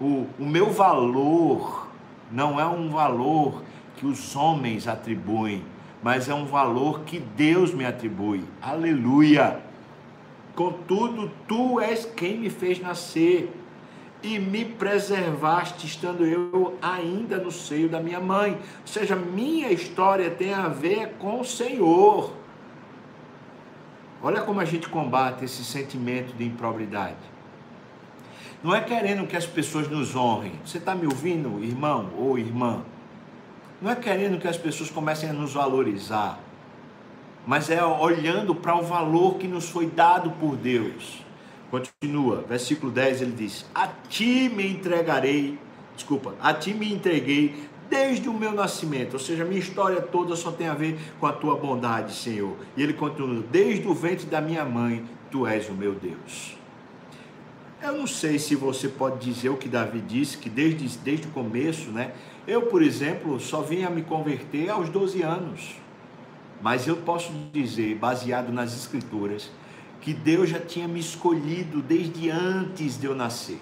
O, 0.00 0.26
o 0.38 0.46
meu 0.46 0.70
valor 0.70 1.88
não 2.32 2.58
é 2.58 2.66
um 2.66 2.88
valor 2.90 3.62
que 3.96 4.06
os 4.06 4.34
homens 4.34 4.88
atribuem, 4.88 5.62
mas 6.02 6.28
é 6.28 6.34
um 6.34 6.46
valor 6.46 7.00
que 7.00 7.18
Deus 7.18 7.74
me 7.74 7.84
atribui. 7.84 8.44
Aleluia! 8.62 9.69
Contudo, 10.60 11.32
tu 11.48 11.80
és 11.80 12.04
quem 12.04 12.36
me 12.36 12.50
fez 12.50 12.78
nascer 12.78 13.50
e 14.22 14.38
me 14.38 14.62
preservaste, 14.62 15.86
estando 15.86 16.26
eu 16.26 16.76
ainda 16.82 17.38
no 17.38 17.50
seio 17.50 17.88
da 17.88 17.98
minha 17.98 18.20
mãe. 18.20 18.52
Ou 18.52 18.86
seja, 18.86 19.16
minha 19.16 19.72
história 19.72 20.30
tem 20.30 20.52
a 20.52 20.68
ver 20.68 21.14
com 21.18 21.40
o 21.40 21.44
Senhor. 21.46 22.34
Olha 24.22 24.42
como 24.42 24.60
a 24.60 24.66
gente 24.66 24.86
combate 24.86 25.46
esse 25.46 25.64
sentimento 25.64 26.34
de 26.34 26.44
improbidade. 26.44 27.16
Não 28.62 28.74
é 28.74 28.82
querendo 28.82 29.26
que 29.26 29.38
as 29.38 29.46
pessoas 29.46 29.88
nos 29.88 30.14
honrem. 30.14 30.52
Você 30.62 30.76
está 30.76 30.94
me 30.94 31.06
ouvindo, 31.06 31.64
irmão 31.64 32.10
ou 32.18 32.38
irmã? 32.38 32.82
Não 33.80 33.90
é 33.90 33.96
querendo 33.96 34.38
que 34.38 34.46
as 34.46 34.58
pessoas 34.58 34.90
comecem 34.90 35.30
a 35.30 35.32
nos 35.32 35.54
valorizar, 35.54 36.38
mas 37.46 37.70
é 37.70 37.84
olhando 37.84 38.54
para 38.54 38.76
o 38.76 38.82
valor 38.82 39.36
que 39.36 39.48
nos 39.48 39.68
foi 39.68 39.86
dado 39.86 40.30
por 40.32 40.56
Deus. 40.56 41.24
Continua, 41.70 42.44
versículo 42.48 42.90
10 42.90 43.22
ele 43.22 43.32
diz: 43.32 43.64
A 43.74 43.88
ti 44.08 44.48
me 44.48 44.66
entregarei, 44.66 45.58
desculpa, 45.94 46.34
a 46.40 46.52
ti 46.52 46.74
me 46.74 46.92
entreguei 46.92 47.68
desde 47.88 48.28
o 48.28 48.32
meu 48.32 48.52
nascimento, 48.52 49.14
ou 49.14 49.18
seja, 49.18 49.44
minha 49.44 49.60
história 49.60 50.00
toda 50.00 50.36
só 50.36 50.52
tem 50.52 50.68
a 50.68 50.74
ver 50.74 50.98
com 51.18 51.26
a 51.26 51.32
tua 51.32 51.56
bondade, 51.56 52.14
Senhor. 52.14 52.56
E 52.76 52.82
ele 52.82 52.92
continua: 52.92 53.42
Desde 53.50 53.86
o 53.86 53.94
ventre 53.94 54.26
da 54.26 54.40
minha 54.40 54.64
mãe, 54.64 55.04
tu 55.30 55.46
és 55.46 55.68
o 55.68 55.72
meu 55.72 55.94
Deus. 55.94 56.56
Eu 57.82 57.96
não 57.96 58.06
sei 58.06 58.38
se 58.38 58.54
você 58.54 58.88
pode 58.88 59.24
dizer 59.24 59.48
o 59.48 59.56
que 59.56 59.66
Davi 59.66 60.00
disse, 60.00 60.36
que 60.36 60.50
desde, 60.50 60.86
desde 60.98 61.26
o 61.28 61.30
começo, 61.30 61.90
né? 61.90 62.12
Eu, 62.46 62.62
por 62.62 62.82
exemplo, 62.82 63.40
só 63.40 63.62
vim 63.62 63.84
a 63.84 63.90
me 63.90 64.02
converter 64.02 64.68
aos 64.68 64.90
12 64.90 65.22
anos. 65.22 65.79
Mas 66.60 66.86
eu 66.86 66.96
posso 66.98 67.32
dizer, 67.52 67.96
baseado 67.96 68.52
nas 68.52 68.74
Escrituras, 68.74 69.50
que 70.00 70.12
Deus 70.12 70.48
já 70.48 70.58
tinha 70.58 70.86
me 70.86 71.00
escolhido 71.00 71.82
desde 71.82 72.30
antes 72.30 72.98
de 72.98 73.06
eu 73.06 73.14
nascer. 73.14 73.60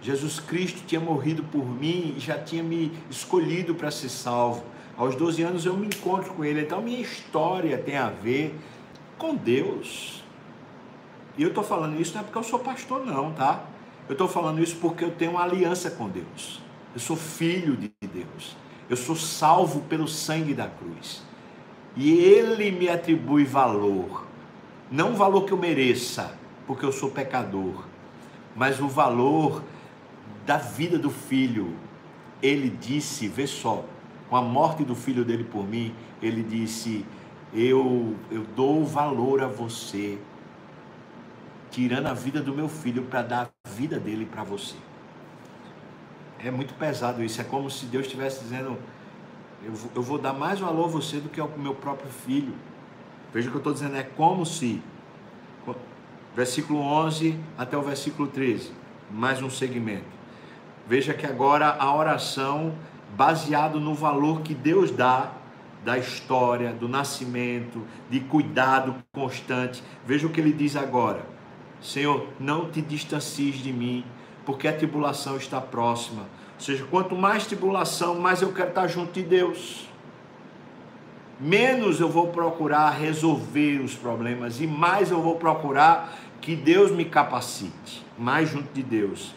Jesus 0.00 0.38
Cristo 0.38 0.82
tinha 0.86 1.00
morrido 1.00 1.42
por 1.44 1.64
mim 1.64 2.14
e 2.16 2.20
já 2.20 2.38
tinha 2.38 2.62
me 2.62 2.92
escolhido 3.10 3.74
para 3.74 3.90
ser 3.90 4.08
salvo. 4.08 4.64
Aos 4.96 5.14
12 5.16 5.42
anos 5.42 5.66
eu 5.66 5.76
me 5.76 5.86
encontro 5.86 6.32
com 6.34 6.44
Ele. 6.44 6.60
Então 6.60 6.80
minha 6.82 7.00
história 7.00 7.76
tem 7.78 7.96
a 7.96 8.10
ver 8.10 8.58
com 9.18 9.34
Deus. 9.34 10.22
E 11.36 11.42
eu 11.42 11.48
estou 11.48 11.64
falando 11.64 12.00
isso 12.00 12.14
não 12.14 12.20
é 12.20 12.24
porque 12.24 12.38
eu 12.38 12.42
sou 12.42 12.58
pastor, 12.58 13.04
não, 13.04 13.32
tá? 13.32 13.64
Eu 14.08 14.12
estou 14.12 14.28
falando 14.28 14.62
isso 14.62 14.76
porque 14.76 15.04
eu 15.04 15.10
tenho 15.10 15.32
uma 15.32 15.42
aliança 15.42 15.90
com 15.90 16.08
Deus. 16.08 16.60
Eu 16.94 17.00
sou 17.00 17.16
filho 17.16 17.76
de 17.76 17.90
Deus. 18.00 18.56
Eu 18.88 18.96
sou 18.96 19.16
salvo 19.16 19.80
pelo 19.82 20.06
sangue 20.06 20.54
da 20.54 20.68
cruz. 20.68 21.22
E 21.96 22.18
Ele 22.18 22.70
me 22.70 22.88
atribui 22.88 23.44
valor. 23.44 24.26
Não 24.90 25.12
o 25.12 25.16
valor 25.16 25.44
que 25.44 25.52
eu 25.52 25.56
mereça, 25.56 26.36
porque 26.66 26.84
eu 26.84 26.92
sou 26.92 27.10
pecador, 27.10 27.84
mas 28.54 28.80
o 28.80 28.88
valor 28.88 29.62
da 30.44 30.58
vida 30.58 30.98
do 30.98 31.10
filho. 31.10 31.74
Ele 32.42 32.68
disse, 32.68 33.26
vê 33.26 33.46
só, 33.46 33.84
com 34.28 34.36
a 34.36 34.42
morte 34.42 34.84
do 34.84 34.94
filho 34.94 35.24
dele 35.24 35.44
por 35.44 35.66
mim, 35.66 35.94
ele 36.20 36.42
disse: 36.42 37.04
Eu, 37.54 38.14
eu 38.30 38.44
dou 38.54 38.84
valor 38.84 39.42
a 39.42 39.46
você 39.46 40.18
tirando 41.70 42.06
a 42.06 42.14
vida 42.14 42.40
do 42.40 42.54
meu 42.54 42.68
filho 42.68 43.02
para 43.04 43.22
dar 43.22 43.50
a 43.64 43.68
vida 43.68 43.98
dele 43.98 44.24
para 44.24 44.42
você. 44.42 44.76
É 46.38 46.50
muito 46.50 46.74
pesado 46.74 47.22
isso. 47.22 47.40
É 47.40 47.44
como 47.44 47.70
se 47.70 47.86
Deus 47.86 48.06
estivesse 48.06 48.42
dizendo: 48.42 48.78
eu, 49.64 49.72
eu 49.94 50.02
vou 50.02 50.18
dar 50.18 50.32
mais 50.32 50.60
valor 50.60 50.84
a 50.86 50.88
você 50.88 51.18
do 51.18 51.28
que 51.28 51.40
ao 51.40 51.48
meu 51.56 51.74
próprio 51.74 52.10
filho. 52.10 52.54
Veja 53.32 53.48
o 53.48 53.50
que 53.50 53.56
eu 53.56 53.60
estou 53.60 53.72
dizendo: 53.72 53.96
é 53.96 54.02
como 54.02 54.44
se. 54.44 54.82
Versículo 56.34 56.80
11 56.80 57.38
até 57.56 57.78
o 57.78 57.82
versículo 57.82 58.28
13. 58.28 58.70
Mais 59.10 59.40
um 59.42 59.48
segmento. 59.48 60.04
Veja 60.86 61.14
que 61.14 61.24
agora 61.24 61.76
a 61.78 61.94
oração, 61.94 62.74
baseado 63.16 63.80
no 63.80 63.94
valor 63.94 64.42
que 64.42 64.54
Deus 64.54 64.90
dá 64.90 65.32
da 65.84 65.96
história, 65.96 66.72
do 66.72 66.88
nascimento, 66.88 67.82
de 68.10 68.20
cuidado 68.20 68.96
constante. 69.12 69.82
Veja 70.04 70.26
o 70.26 70.30
que 70.30 70.40
ele 70.40 70.52
diz 70.52 70.76
agora. 70.76 71.24
Senhor, 71.80 72.26
não 72.38 72.70
te 72.70 72.82
distancies 72.82 73.56
de 73.56 73.72
mim, 73.72 74.04
porque 74.44 74.66
a 74.68 74.76
tribulação 74.76 75.36
está 75.36 75.60
próxima. 75.60 76.24
Ou 76.56 76.60
seja, 76.60 76.84
quanto 76.90 77.14
mais 77.14 77.46
tribulação, 77.46 78.18
mais 78.18 78.42
eu 78.42 78.52
quero 78.52 78.70
estar 78.70 78.86
junto 78.86 79.12
de 79.12 79.22
Deus. 79.22 79.86
Menos 81.38 82.00
eu 82.00 82.08
vou 82.08 82.28
procurar 82.28 82.90
resolver 82.90 83.80
os 83.80 83.94
problemas 83.94 84.60
e 84.60 84.66
mais 84.66 85.10
eu 85.10 85.20
vou 85.20 85.36
procurar 85.36 86.16
que 86.40 86.56
Deus 86.56 86.90
me 86.90 87.04
capacite, 87.04 88.04
mais 88.18 88.48
junto 88.48 88.72
de 88.72 88.82
Deus. 88.82 89.34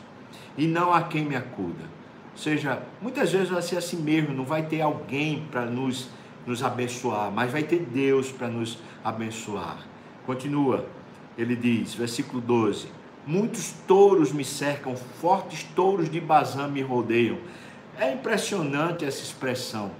E 0.57 0.65
não 0.65 0.93
a 0.93 1.03
quem 1.03 1.25
me 1.25 1.35
acuda. 1.35 1.83
Ou 2.31 2.37
seja, 2.37 2.81
muitas 3.01 3.31
vezes 3.31 3.49
vai 3.49 3.61
ser 3.61 3.77
assim 3.77 3.97
mesmo, 3.97 4.33
não 4.33 4.45
vai 4.45 4.63
ter 4.63 4.79
alguém 4.79 5.45
para 5.51 5.65
nos, 5.65 6.09
nos 6.45 6.63
abençoar, 6.63 7.29
mas 7.31 7.51
vai 7.51 7.63
ter 7.63 7.79
Deus 7.79 8.31
para 8.31 8.47
nos 8.47 8.77
abençoar. 9.03 9.77
Continua 10.25 10.85
ele 11.39 11.55
diz, 11.55 11.93
versículo 11.93 12.41
12: 12.41 12.89
Muitos 13.29 13.73
touros 13.85 14.31
me 14.31 14.43
cercam, 14.43 14.95
fortes 14.95 15.63
touros 15.75 16.09
de 16.09 16.19
Bazã 16.19 16.67
me 16.67 16.81
rodeiam. 16.81 17.37
É 17.99 18.11
impressionante 18.11 19.05
essa 19.05 19.21
expressão. 19.21 19.91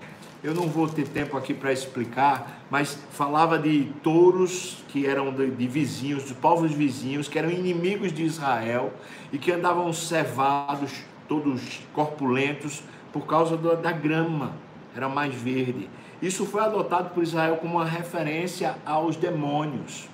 Eu 0.44 0.56
não 0.56 0.68
vou 0.68 0.88
ter 0.88 1.08
tempo 1.08 1.38
aqui 1.38 1.54
para 1.54 1.72
explicar, 1.72 2.64
mas 2.72 2.98
falava 3.12 3.60
de 3.60 3.84
touros 4.02 4.84
que 4.88 5.06
eram 5.06 5.32
de, 5.32 5.52
de, 5.52 5.68
vizinhos, 5.68 6.26
de 6.26 6.34
povos 6.34 6.72
vizinhos, 6.72 7.28
que 7.28 7.38
eram 7.38 7.52
inimigos 7.52 8.12
de 8.12 8.24
Israel 8.24 8.92
e 9.32 9.38
que 9.38 9.52
andavam 9.52 9.94
cevados, 9.94 10.92
todos 11.28 11.82
corpulentos, 11.94 12.82
por 13.14 13.28
causa 13.28 13.56
da 13.56 13.92
grama, 13.92 14.54
era 14.96 15.08
mais 15.08 15.36
verde. 15.36 15.88
Isso 16.20 16.48
foi 16.48 16.62
adotado 16.62 17.12
por 17.12 17.22
Israel 17.22 17.58
como 17.58 17.76
uma 17.76 17.86
referência 17.86 18.76
aos 18.88 19.16
demônios 19.16 20.10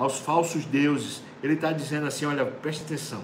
aos 0.00 0.18
falsos 0.18 0.64
deuses. 0.64 1.22
Ele 1.42 1.54
está 1.54 1.72
dizendo 1.72 2.06
assim: 2.06 2.24
olha, 2.24 2.44
preste 2.44 2.84
atenção. 2.84 3.22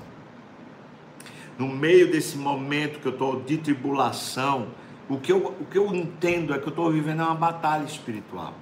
No 1.58 1.68
meio 1.68 2.10
desse 2.10 2.36
momento 2.36 3.00
que 3.00 3.06
eu 3.06 3.12
estou 3.12 3.40
de 3.40 3.56
tribulação, 3.56 4.68
o 5.08 5.18
que, 5.18 5.32
eu, 5.32 5.54
o 5.60 5.64
que 5.64 5.78
eu 5.78 5.94
entendo 5.94 6.52
é 6.52 6.58
que 6.58 6.64
eu 6.64 6.70
estou 6.70 6.90
vivendo 6.90 7.20
uma 7.20 7.34
batalha 7.34 7.84
espiritual. 7.84 8.54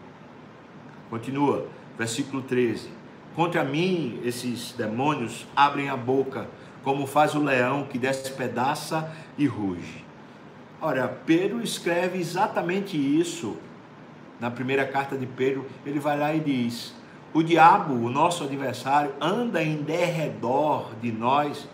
Continua, 1.10 1.66
versículo 1.98 2.42
13. 2.42 2.88
Contra 3.34 3.64
mim, 3.64 4.20
esses 4.24 4.72
demônios 4.72 5.46
abrem 5.56 5.88
a 5.88 5.96
boca, 5.96 6.48
como 6.84 7.06
faz 7.06 7.34
o 7.34 7.42
leão 7.42 7.84
que 7.84 7.98
despedaça 7.98 9.12
e 9.36 9.46
ruge. 9.46 10.04
Ora, 10.80 11.08
Pedro 11.08 11.62
escreve 11.62 12.18
exatamente 12.18 12.96
isso 12.96 13.56
na 14.38 14.50
primeira 14.50 14.86
carta 14.86 15.16
de 15.16 15.26
Pedro. 15.26 15.66
Ele 15.84 15.98
vai 15.98 16.18
lá 16.18 16.34
e 16.34 16.40
diz: 16.40 16.93
o 17.34 17.42
diabo, 17.42 17.94
o 17.94 18.08
nosso 18.08 18.44
adversário, 18.44 19.12
anda 19.20 19.60
em 19.60 19.82
derredor 19.82 20.94
de 21.02 21.10
nós, 21.10 21.68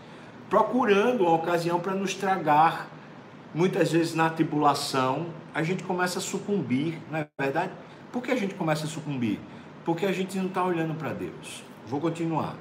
procurando 0.49 1.25
uma 1.25 1.35
ocasião 1.35 1.79
para 1.79 1.94
nos 1.94 2.14
tragar. 2.14 2.88
Muitas 3.55 3.92
vezes 3.92 4.14
na 4.14 4.31
tribulação, 4.31 5.27
a 5.55 5.62
gente 5.62 5.85
começa 5.85 6.18
a 6.18 6.23
sucumbir, 6.23 6.99
não 7.11 7.18
é 7.18 7.29
verdade? 7.38 7.73
Por 8.11 8.23
que 8.23 8.31
a 8.31 8.37
gente 8.37 8.55
começa 8.55 8.87
a 8.87 8.88
sucumbir? 8.88 9.38
Porque 9.85 10.07
a 10.07 10.12
gente 10.12 10.38
não 10.38 10.46
está 10.46 10.64
olhando 10.64 10.94
para 10.94 11.12
Deus. 11.12 11.62
Vou 11.87 12.01
continuar. 12.01 12.55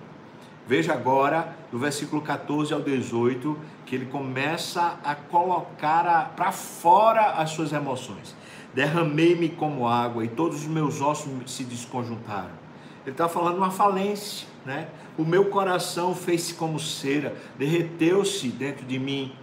Veja 0.68 0.92
agora, 0.92 1.56
do 1.72 1.80
versículo 1.80 2.22
14 2.22 2.74
ao 2.74 2.82
18, 2.82 3.58
que 3.86 3.96
ele 3.96 4.08
começa 4.08 5.00
a 5.06 5.16
colocar 5.16 6.34
para 6.36 6.52
fora 6.52 7.32
as 7.32 7.52
suas 7.52 7.72
emoções. 7.72 8.36
Derramei-me 8.74 9.48
como 9.48 9.88
água 9.88 10.26
e 10.26 10.28
todos 10.28 10.58
os 10.58 10.68
meus 10.68 11.00
ossos 11.00 11.32
se 11.48 11.64
desconjuntaram. 11.64 12.59
Ele 13.10 13.16
está 13.16 13.28
falando 13.28 13.58
uma 13.58 13.72
falência, 13.72 14.48
né? 14.64 14.88
O 15.18 15.26
meu 15.26 15.46
coração 15.46 16.14
fez-se 16.14 16.54
como 16.54 16.80
cera, 16.80 17.36
derreteu-se 17.58 18.50
dentro 18.50 18.86
de 18.86 19.00
mim. 19.00 19.34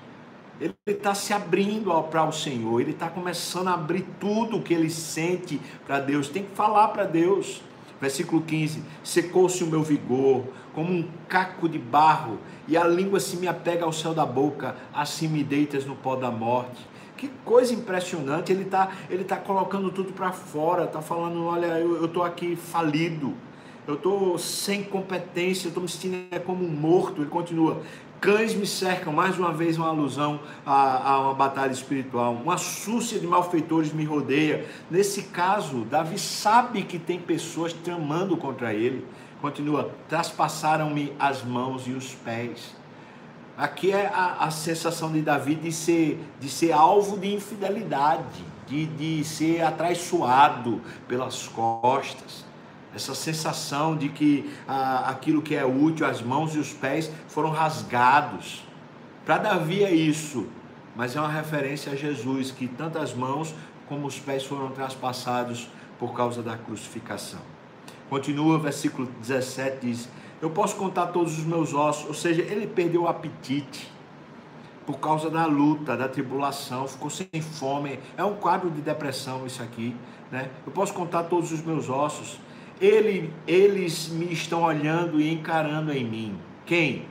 Ele 0.61 0.73
está 0.87 1.17
se 1.17 1.33
abrindo 1.33 1.91
para 2.05 2.25
o 2.25 2.31
Senhor, 2.31 2.81
ele 2.81 2.93
está 2.93 3.09
começando 3.09 3.67
a 3.67 3.75
abrir 3.75 4.07
tudo 4.21 4.59
o 4.59 4.63
que 4.63 4.73
ele 4.73 4.89
sente 4.89 5.61
para 5.85 5.99
Deus. 5.99 6.29
Tem 6.29 6.45
que 6.45 6.55
falar 6.55 6.89
para 6.89 7.03
Deus. 7.03 7.61
Versículo 8.01 8.41
15: 8.41 8.85
Secou-se 9.03 9.65
o 9.65 9.67
meu 9.67 9.83
vigor, 9.83 10.45
como 10.73 10.93
um 10.93 11.09
caco 11.29 11.69
de 11.69 11.79
barro, 11.79 12.39
e 12.69 12.77
a 12.77 12.85
língua 12.85 13.19
se 13.19 13.37
me 13.37 13.49
apega 13.49 13.85
ao 13.85 13.93
céu 13.93 14.15
da 14.15 14.25
boca, 14.25 14.77
assim 14.95 15.27
me 15.27 15.43
deitas 15.43 15.85
no 15.85 15.97
pó 15.97 16.15
da 16.15 16.31
morte. 16.31 16.87
Que 17.17 17.29
coisa 17.45 17.75
impressionante, 17.75 18.53
ele 18.53 18.63
está 18.63 18.93
ele 19.11 19.25
tá 19.25 19.37
colocando 19.37 19.91
tudo 19.91 20.13
para 20.13 20.31
fora, 20.31 20.85
está 20.85 21.03
falando: 21.03 21.45
olha, 21.45 21.81
eu 21.81 22.05
estou 22.05 22.23
aqui 22.23 22.55
falido, 22.55 23.35
eu 23.87 23.95
estou 23.95 24.37
sem 24.37 24.83
competência, 24.83 25.69
estou 25.69 25.83
me 25.83 25.89
sentindo 25.89 26.41
como 26.45 26.65
um 26.65 26.69
morto. 26.71 27.23
Ele 27.23 27.31
continua: 27.31 27.83
cães 28.21 28.53
me 28.53 28.67
cercam, 28.67 29.13
mais 29.13 29.39
uma 29.39 29.53
vez 29.53 29.77
uma 29.77 29.89
alusão 29.89 30.41
a, 30.65 31.13
a 31.13 31.21
uma 31.21 31.35
batalha 31.35 31.71
espiritual. 31.71 32.35
Uma 32.35 32.59
súcia 32.59 33.21
de 33.21 33.27
malfeitores 33.27 33.93
me 33.93 34.05
rodeia. 34.05 34.67
Nesse 34.91 35.23
caso, 35.25 35.85
Davi 35.85 36.19
sabe 36.19 36.83
que 36.83 36.99
tem 36.99 37.21
pessoas 37.21 37.73
tramando 37.73 38.37
contra 38.37 38.75
ele. 38.75 39.07
Continua: 39.41 39.91
traspassaram-me 40.09 41.13
as 41.19 41.45
mãos 41.45 41.87
e 41.87 41.93
os 41.93 42.13
pés. 42.13 42.75
Aqui 43.57 43.93
é 43.93 44.07
a, 44.07 44.45
a, 44.45 44.51
sensação 44.51 45.11
de 45.11 45.23
Davi 45.23 45.55
de 45.55 45.73
ser, 45.73 46.21
de 46.39 46.51
ser 46.51 46.73
alvo 46.73 47.17
de 47.17 47.33
infidelidade, 47.33 48.45
de, 48.67 48.85
de 48.85 49.25
ser 49.25 49.63
atraiçoado 49.63 50.83
pelas 51.09 51.49
costas 51.49 52.46
essa 52.95 53.15
sensação 53.15 53.97
de 53.97 54.09
que 54.09 54.51
ah, 54.67 55.11
aquilo 55.11 55.43
que 55.43 55.55
é 55.55 55.65
útil, 55.65 56.07
as 56.07 56.23
mãos 56.23 56.55
e 56.55 56.59
os 56.59 56.73
pés 56.73 57.11
foram 57.29 57.51
rasgados. 57.51 58.65
Para 59.25 59.39
Davi 59.39 59.85
é 59.85 59.95
isso, 59.95 60.47
mas 60.95 61.15
é 61.15 61.21
uma 61.21 61.29
referência 61.29 61.93
a 61.93 61.97
Jesus, 61.97 62.51
que 62.51 62.67
tanto 62.67 62.99
as 62.99 63.13
mãos 63.13 63.55
como 63.89 64.07
os 64.07 64.19
pés 64.19 64.45
foram 64.45 64.71
traspassados 64.71 65.69
por 65.99 66.15
causa 66.15 66.43
da 66.43 66.57
crucificação. 66.57 67.41
Continua, 68.09 68.59
versículo 68.59 69.09
17 69.21 69.87
diz: 69.87 70.09
Eu 70.41 70.51
posso 70.51 70.77
contar 70.77 71.09
todos 71.09 71.39
os 71.39 71.45
meus 71.45 71.75
ossos, 71.75 72.07
ou 72.07 72.15
seja, 72.15 72.43
ele 72.43 72.67
perdeu 72.67 73.03
o 73.03 73.09
apetite 73.09 73.91
por 74.87 74.99
causa 74.99 75.29
da 75.29 75.45
luta, 75.47 75.97
da 75.97 76.09
tribulação, 76.09 76.87
ficou 76.87 77.11
sem 77.11 77.29
fome. 77.41 77.99
É 78.17 78.25
um 78.25 78.37
quadro 78.37 78.71
de 78.71 78.81
depressão 78.81 79.45
isso 79.45 79.61
aqui, 79.63 79.97
né? 80.31 80.49
Eu 80.65 80.73
posso 80.73 80.95
contar 80.95 81.25
todos 81.25 81.51
os 81.51 81.61
meus 81.61 81.91
ossos. 81.91 82.39
Ele, 82.81 83.33
eles 83.47 84.09
me 84.09 84.33
estão 84.33 84.63
olhando 84.63 85.21
e 85.21 85.33
encarando 85.33 85.93
em 85.93 86.05
mim. 86.05 86.39
Quem? 86.65 87.07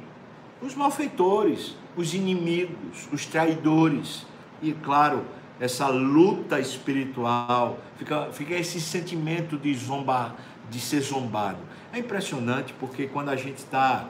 Os 0.62 0.75
malfeitores, 0.75 1.75
os 1.95 2.13
inimigos, 2.13 3.10
os 3.12 3.25
traidores. 3.25 4.25
E 4.62 4.73
claro, 4.73 5.25
essa 5.60 5.88
luta 5.88 6.60
espiritual, 6.60 7.80
fica, 7.97 8.28
fica 8.32 8.54
esse 8.54 8.80
sentimento 8.80 9.58
de 9.58 9.73
zombar, 9.73 10.36
de 10.69 10.80
ser 10.80 11.01
zombado. 11.01 11.60
É 11.93 11.99
impressionante 11.99 12.73
porque 12.80 13.08
quando 13.08 13.30
a 13.30 13.36
gente 13.36 13.58
está 13.58 14.10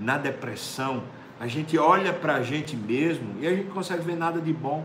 na 0.00 0.16
depressão, 0.16 1.02
a 1.38 1.46
gente 1.46 1.76
olha 1.76 2.12
para 2.12 2.36
a 2.36 2.42
gente 2.42 2.76
mesmo 2.76 3.40
e 3.40 3.46
a 3.46 3.50
gente 3.50 3.66
não 3.66 3.74
consegue 3.74 4.02
ver 4.02 4.16
nada 4.16 4.40
de 4.40 4.52
bom, 4.52 4.84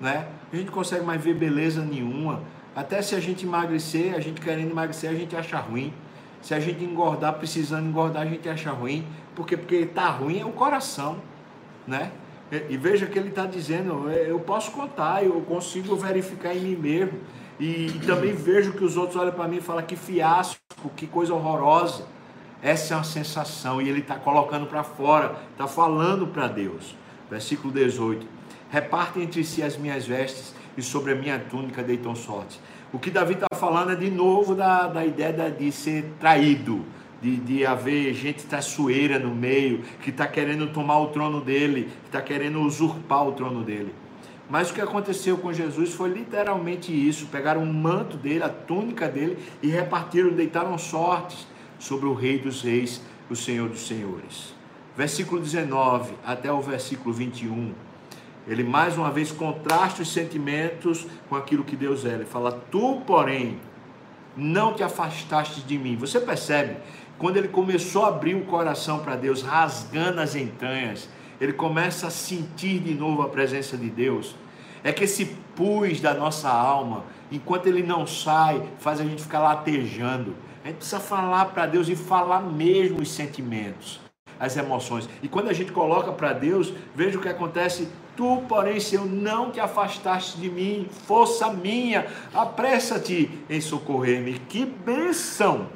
né? 0.00 0.28
A 0.52 0.56
gente 0.56 0.66
não 0.66 0.72
consegue 0.72 1.04
mais 1.04 1.22
ver 1.22 1.34
beleza 1.34 1.84
nenhuma. 1.84 2.42
Até 2.76 3.00
se 3.00 3.14
a 3.14 3.20
gente 3.20 3.46
emagrecer, 3.46 4.14
a 4.14 4.20
gente 4.20 4.38
querendo 4.38 4.70
emagrecer, 4.70 5.08
a 5.08 5.14
gente 5.14 5.34
acha 5.34 5.56
ruim. 5.56 5.94
Se 6.42 6.52
a 6.52 6.60
gente 6.60 6.84
engordar, 6.84 7.32
precisando 7.32 7.88
engordar, 7.88 8.24
a 8.24 8.26
gente 8.26 8.46
acha 8.46 8.70
ruim. 8.70 9.06
Por 9.34 9.46
quê? 9.46 9.56
Porque 9.56 9.76
está 9.76 10.10
ruim 10.10 10.40
é 10.40 10.44
o 10.44 10.52
coração, 10.52 11.16
né? 11.86 12.12
E 12.68 12.76
veja 12.76 13.06
que 13.06 13.18
ele 13.18 13.30
está 13.30 13.46
dizendo, 13.46 14.08
é, 14.10 14.30
eu 14.30 14.38
posso 14.38 14.70
contar, 14.72 15.24
eu 15.24 15.40
consigo 15.40 15.96
verificar 15.96 16.54
em 16.54 16.60
mim 16.60 16.76
mesmo. 16.76 17.18
E, 17.58 17.86
e 17.86 18.00
também 18.06 18.34
vejo 18.34 18.74
que 18.74 18.84
os 18.84 18.96
outros 18.96 19.16
olham 19.18 19.32
para 19.32 19.48
mim 19.48 19.56
e 19.56 19.60
falam 19.62 19.82
que 19.82 19.96
fiasco, 19.96 20.60
que 20.94 21.06
coisa 21.06 21.32
horrorosa. 21.32 22.04
Essa 22.62 22.92
é 22.92 22.96
uma 22.98 23.04
sensação 23.04 23.80
e 23.80 23.88
ele 23.88 24.00
está 24.00 24.16
colocando 24.16 24.66
para 24.66 24.84
fora, 24.84 25.34
está 25.52 25.66
falando 25.66 26.26
para 26.26 26.46
Deus. 26.46 26.94
Versículo 27.30 27.72
18: 27.72 28.26
Repartem 28.70 29.22
entre 29.22 29.42
si 29.42 29.62
as 29.62 29.76
minhas 29.76 30.06
vestes 30.06 30.54
e 30.76 30.82
sobre 30.82 31.12
a 31.12 31.14
minha 31.14 31.38
túnica 31.38 31.82
deitam 31.82 32.14
sorte. 32.14 32.60
O 32.92 32.98
que 32.98 33.10
Davi 33.10 33.34
está 33.34 33.54
falando 33.56 33.92
é 33.92 33.96
de 33.96 34.10
novo 34.10 34.54
da, 34.54 34.86
da 34.86 35.04
ideia 35.04 35.50
de 35.50 35.72
ser 35.72 36.04
traído, 36.20 36.84
de, 37.20 37.36
de 37.36 37.66
haver 37.66 38.14
gente 38.14 38.44
traiçoeira 38.44 39.18
no 39.18 39.34
meio, 39.34 39.82
que 40.02 40.10
está 40.10 40.26
querendo 40.26 40.68
tomar 40.72 40.98
o 41.00 41.08
trono 41.08 41.40
dele, 41.40 41.84
que 42.02 42.06
está 42.06 42.20
querendo 42.20 42.60
usurpar 42.60 43.26
o 43.26 43.32
trono 43.32 43.62
dele. 43.64 43.92
Mas 44.48 44.70
o 44.70 44.74
que 44.74 44.80
aconteceu 44.80 45.36
com 45.36 45.52
Jesus 45.52 45.92
foi 45.92 46.10
literalmente 46.10 46.92
isso: 46.92 47.26
pegaram 47.26 47.62
o 47.62 47.66
manto 47.66 48.16
dele, 48.16 48.44
a 48.44 48.48
túnica 48.48 49.08
dele 49.08 49.38
e 49.62 49.68
repartiram, 49.68 50.30
deitaram 50.30 50.78
sortes 50.78 51.46
sobre 51.78 52.06
o 52.06 52.14
Rei 52.14 52.38
dos 52.38 52.62
Reis, 52.62 53.02
o 53.28 53.34
Senhor 53.34 53.68
dos 53.68 53.86
Senhores. 53.86 54.54
Versículo 54.96 55.40
19 55.40 56.14
até 56.24 56.50
o 56.50 56.60
versículo 56.60 57.12
21. 57.12 57.85
Ele 58.46 58.62
mais 58.62 58.96
uma 58.96 59.10
vez 59.10 59.32
contrasta 59.32 60.02
os 60.02 60.12
sentimentos 60.12 61.06
com 61.28 61.34
aquilo 61.34 61.64
que 61.64 61.74
Deus 61.74 62.04
é. 62.04 62.14
Ele 62.14 62.24
fala: 62.24 62.52
Tu, 62.70 63.02
porém, 63.06 63.58
não 64.36 64.74
te 64.74 64.82
afastaste 64.82 65.62
de 65.62 65.78
mim. 65.78 65.96
Você 65.96 66.20
percebe? 66.20 66.76
Quando 67.18 67.38
ele 67.38 67.48
começou 67.48 68.04
a 68.04 68.08
abrir 68.08 68.34
o 68.34 68.44
coração 68.44 68.98
para 68.98 69.16
Deus, 69.16 69.42
rasgando 69.42 70.20
as 70.20 70.36
entranhas, 70.36 71.08
ele 71.40 71.52
começa 71.52 72.06
a 72.06 72.10
sentir 72.10 72.78
de 72.78 72.94
novo 72.94 73.22
a 73.22 73.28
presença 73.28 73.76
de 73.76 73.88
Deus. 73.88 74.36
É 74.84 74.92
que 74.92 75.04
esse 75.04 75.24
pus 75.54 76.00
da 76.00 76.14
nossa 76.14 76.48
alma, 76.48 77.04
enquanto 77.32 77.66
ele 77.66 77.82
não 77.82 78.06
sai, 78.06 78.62
faz 78.78 79.00
a 79.00 79.04
gente 79.04 79.22
ficar 79.22 79.40
latejando. 79.40 80.36
A 80.62 80.68
gente 80.68 80.76
precisa 80.76 81.00
falar 81.00 81.46
para 81.46 81.66
Deus 81.66 81.88
e 81.88 81.96
falar 81.96 82.40
mesmo 82.40 83.00
os 83.00 83.10
sentimentos, 83.10 84.00
as 84.38 84.56
emoções. 84.56 85.08
E 85.22 85.28
quando 85.28 85.48
a 85.48 85.52
gente 85.52 85.72
coloca 85.72 86.12
para 86.12 86.32
Deus, 86.32 86.72
veja 86.94 87.18
o 87.18 87.22
que 87.22 87.28
acontece. 87.28 87.88
Tu, 88.16 88.42
porém, 88.48 88.80
Senhor, 88.80 89.04
não 89.04 89.50
te 89.50 89.60
afastaste 89.60 90.38
de 90.38 90.48
mim, 90.48 90.88
força 91.06 91.50
minha, 91.50 92.06
apressa-te 92.32 93.30
em 93.48 93.60
socorrer-me. 93.60 94.38
Que 94.38 94.64
bênção! 94.64 95.68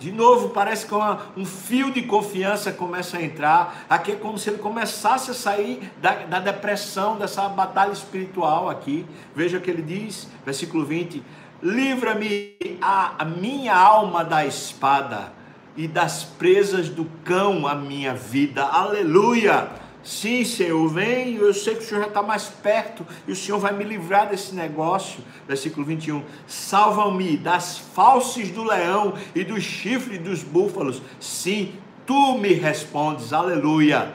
De 0.00 0.12
novo, 0.12 0.50
parece 0.50 0.86
que 0.86 0.94
uma, 0.94 1.20
um 1.36 1.44
fio 1.44 1.92
de 1.92 2.02
confiança 2.02 2.70
começa 2.70 3.16
a 3.16 3.22
entrar. 3.22 3.84
Aqui 3.90 4.12
é 4.12 4.16
como 4.16 4.38
se 4.38 4.48
ele 4.48 4.58
começasse 4.58 5.30
a 5.30 5.34
sair 5.34 5.90
da, 6.00 6.14
da 6.24 6.38
depressão, 6.38 7.16
dessa 7.16 7.48
batalha 7.48 7.92
espiritual 7.92 8.68
aqui. 8.68 9.04
Veja 9.34 9.58
o 9.58 9.60
que 9.60 9.70
ele 9.70 9.82
diz, 9.82 10.28
versículo 10.44 10.84
20: 10.84 11.22
Livra-me 11.60 12.56
a, 12.80 13.22
a 13.22 13.24
minha 13.24 13.76
alma 13.76 14.24
da 14.24 14.46
espada 14.46 15.32
e 15.76 15.88
das 15.88 16.22
presas 16.22 16.88
do 16.88 17.04
cão 17.24 17.66
a 17.66 17.74
minha 17.74 18.14
vida. 18.14 18.64
Aleluia! 18.64 19.87
Sim, 20.02 20.44
Senhor, 20.44 20.88
vem, 20.88 21.34
eu 21.34 21.52
sei 21.52 21.74
que 21.74 21.82
o 21.82 21.86
Senhor 21.86 22.02
já 22.02 22.08
está 22.08 22.22
mais 22.22 22.44
perto 22.44 23.06
e 23.26 23.32
o 23.32 23.36
Senhor 23.36 23.58
vai 23.58 23.72
me 23.72 23.84
livrar 23.84 24.28
desse 24.28 24.54
negócio. 24.54 25.20
Versículo 25.46 25.84
21. 25.84 26.22
Salva-me 26.46 27.36
das 27.36 27.78
falses 27.78 28.50
do 28.50 28.62
leão 28.62 29.14
e 29.34 29.44
dos 29.44 29.62
chifres 29.62 30.18
dos 30.18 30.42
búfalos. 30.42 31.02
Sim, 31.20 31.74
tu 32.06 32.38
me 32.38 32.54
respondes. 32.54 33.32
Aleluia. 33.32 34.14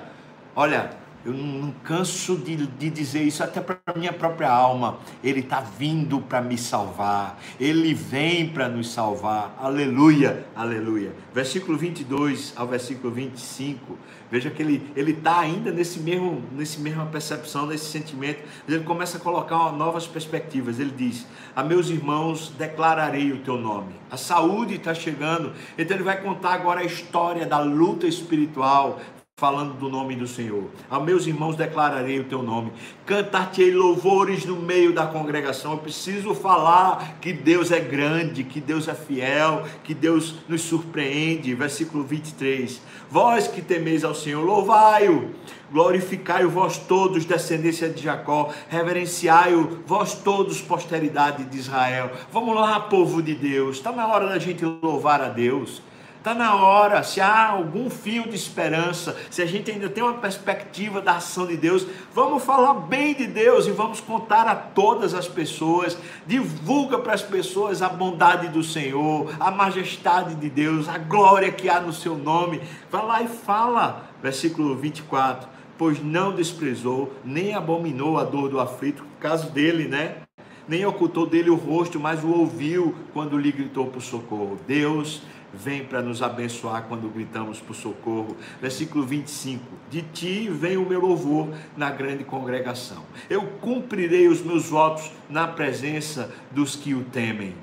Olha, 0.56 1.03
eu 1.26 1.34
não, 1.34 1.72
canso 1.84 2.36
de, 2.36 2.56
de, 2.68 2.90
dizer 2.90 3.24
isso 3.24 3.42
até 3.42 3.62
para 3.62 3.80
a 3.86 3.98
minha 3.98 4.12
própria 4.12 4.50
alma. 4.50 4.98
Ele 5.24 5.40
está 5.40 5.62
vindo 5.62 6.20
para 6.20 6.42
me 6.42 6.58
salvar. 6.58 7.40
Ele 7.58 7.94
vem 7.94 8.50
para 8.50 8.68
nos 8.68 8.92
salvar. 8.92 9.58
Aleluia, 9.62 10.46
aleluia. 10.54 11.14
Versículo 11.34 11.78
22 11.78 12.54
ao 12.58 12.68
versículo 12.68 13.14
25. 13.14 13.98
Veja 14.30 14.50
que 14.50 14.62
ele 14.62 15.12
está 15.12 15.40
ainda 15.40 15.72
nesse 15.72 16.00
mesmo, 16.00 16.44
nesse 16.52 16.82
mesma 16.82 17.06
percepção, 17.06 17.68
nesse 17.68 17.86
sentimento. 17.86 18.42
Ele 18.68 18.84
começa 18.84 19.18
a 19.18 19.22
colocar 19.22 19.72
novas 19.72 20.06
perspectivas. 20.06 20.78
Ele 20.78 20.92
diz: 20.92 21.26
A 21.56 21.64
meus 21.64 21.90
irmãos 21.90 22.52
declararei 22.58 23.32
o 23.32 23.38
teu 23.38 23.58
nome. 23.58 23.94
A 24.12 24.18
saúde 24.18 24.76
está 24.76 24.94
chegando. 24.94 25.54
Então 25.78 25.96
ele 25.96 26.04
vai 26.04 26.22
contar 26.22 26.54
agora 26.54 26.82
a 26.82 26.84
história 26.84 27.46
da 27.46 27.60
luta 27.60 28.08
espiritual 28.08 29.00
falando 29.44 29.74
do 29.74 29.90
nome 29.90 30.16
do 30.16 30.26
Senhor. 30.26 30.70
A 30.90 31.02
meus 31.02 31.28
irmãos 31.28 31.58
declararei 31.58 32.18
o 32.18 32.24
teu 32.24 32.42
nome. 32.42 32.72
Cantar-te-ei 33.06 33.74
louvores 33.74 34.46
no 34.46 34.56
meio 34.56 34.94
da 34.94 35.06
congregação. 35.06 35.74
Eu 35.74 35.80
preciso 35.80 36.34
falar 36.34 37.18
que 37.20 37.34
Deus 37.34 37.70
é 37.70 37.82
grande, 37.82 38.46
que 38.46 38.62
Deus 38.62 38.88
é 38.88 38.94
fiel, 38.94 39.66
que 39.84 39.94
Deus 39.94 40.36
nos 40.48 40.62
surpreende. 40.62 41.54
Versículo 41.56 42.06
23. 42.06 42.82
Vós 43.12 43.46
que 43.46 43.62
temeis 43.62 44.06
ao 44.06 44.16
Senhor, 44.16 44.46
louvai-o. 44.46 45.32
Glorificai-o 45.70 46.50
vós 46.50 46.78
todos, 46.78 47.26
descendência 47.26 47.90
de 47.90 48.02
Jacó. 48.02 48.50
Reverenciai-o 48.70 49.80
vós 49.86 50.14
todos, 50.14 50.62
posteridade 50.62 51.44
de 51.44 51.58
Israel. 51.58 52.12
Vamos 52.32 52.56
lá, 52.56 52.80
povo 52.80 53.22
de 53.22 53.36
Deus. 53.36 53.76
Está 53.76 53.92
na 53.92 54.08
hora 54.08 54.30
da 54.30 54.40
gente 54.40 54.64
louvar 54.64 55.20
a 55.22 55.28
Deus. 55.28 55.82
Está 56.24 56.34
na 56.34 56.56
hora, 56.56 57.04
se 57.04 57.20
há 57.20 57.50
algum 57.50 57.90
fio 57.90 58.24
de 58.24 58.34
esperança, 58.34 59.14
se 59.30 59.42
a 59.42 59.46
gente 59.46 59.70
ainda 59.70 59.90
tem 59.90 60.02
uma 60.02 60.14
perspectiva 60.14 61.02
da 61.02 61.18
ação 61.18 61.46
de 61.46 61.58
Deus, 61.58 61.86
vamos 62.14 62.46
falar 62.46 62.76
bem 62.76 63.14
de 63.14 63.28
Deus 63.28 63.68
e 63.68 63.72
vamos 63.72 64.00
contar 64.00 64.48
a 64.48 64.56
todas 64.56 65.14
as 65.14 65.28
pessoas. 65.28 65.98
Divulga 66.26 66.98
para 66.98 67.14
as 67.14 67.22
pessoas 67.22 67.82
a 67.82 67.90
bondade 67.90 68.48
do 68.48 68.64
Senhor, 68.64 69.36
a 69.38 69.52
majestade 69.52 70.36
de 70.36 70.50
Deus, 70.50 70.88
a 70.88 70.98
glória 70.98 71.52
que 71.52 71.68
há 71.68 71.82
no 71.82 71.92
seu 71.92 72.18
nome. 72.18 72.62
Vai 72.90 73.06
lá 73.06 73.22
e 73.22 73.28
fala. 73.28 74.10
Versículo 74.22 74.78
24. 74.78 75.50
Pois 75.78 76.02
não 76.02 76.34
desprezou, 76.34 77.12
nem 77.26 77.54
abominou 77.54 78.18
a 78.18 78.24
dor 78.24 78.48
do 78.48 78.62
aflito, 78.62 79.06
caso 79.20 79.52
dele, 79.52 79.90
né? 79.90 80.20
Nem 80.70 80.86
ocultou 80.86 81.26
dele 81.26 81.50
o 81.50 81.56
rosto, 81.56 82.00
mas 82.00 82.24
o 82.24 82.30
ouviu 82.30 82.96
quando 83.12 83.38
lhe 83.38 83.52
gritou 83.52 83.88
por 83.88 84.02
socorro. 84.02 84.58
Deus 84.66 85.22
vem 85.54 85.86
para 85.86 86.02
nos 86.02 86.24
abençoar 86.24 86.84
quando 86.88 87.10
gritamos 87.10 87.60
por 87.60 87.76
socorro. 87.76 88.36
Versículo 88.60 89.06
25: 89.06 89.64
De 89.90 90.02
ti 90.02 90.50
vem 90.50 90.78
o 90.78 90.86
meu 90.86 91.00
louvor 91.00 91.50
na 91.78 91.92
grande 91.92 92.24
congregação. 92.24 93.04
Eu 93.30 93.44
cumprirei 93.62 94.28
os 94.28 94.42
meus 94.42 94.70
votos 94.70 95.12
na 95.30 95.48
presença 95.48 96.34
dos 96.52 96.76
que 96.76 96.94
o 96.94 97.04
temem. 97.04 97.54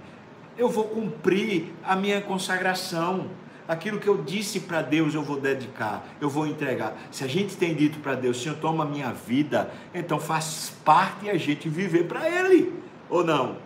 Eu 0.56 0.68
vou 0.68 0.84
cumprir 0.84 1.72
a 1.82 1.96
minha 1.96 2.20
consagração. 2.20 3.28
Aquilo 3.66 4.00
que 4.00 4.08
eu 4.08 4.20
disse 4.24 4.60
para 4.60 4.82
Deus, 4.82 5.14
eu 5.14 5.22
vou 5.22 5.40
dedicar, 5.40 6.04
eu 6.20 6.28
vou 6.28 6.44
entregar. 6.44 6.96
Se 7.12 7.22
a 7.22 7.28
gente 7.28 7.56
tem 7.56 7.72
dito 7.72 8.00
para 8.00 8.16
Deus, 8.16 8.42
Senhor, 8.42 8.58
toma 8.58 8.82
a 8.82 8.86
minha 8.86 9.12
vida, 9.12 9.70
então 9.94 10.18
faz 10.18 10.72
parte 10.84 11.30
a 11.30 11.38
gente 11.38 11.68
viver 11.68 12.08
para 12.08 12.28
Ele, 12.28 12.72
ou 13.08 13.22
não? 13.22 13.58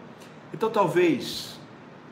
Então 0.53 0.69
talvez 0.69 1.54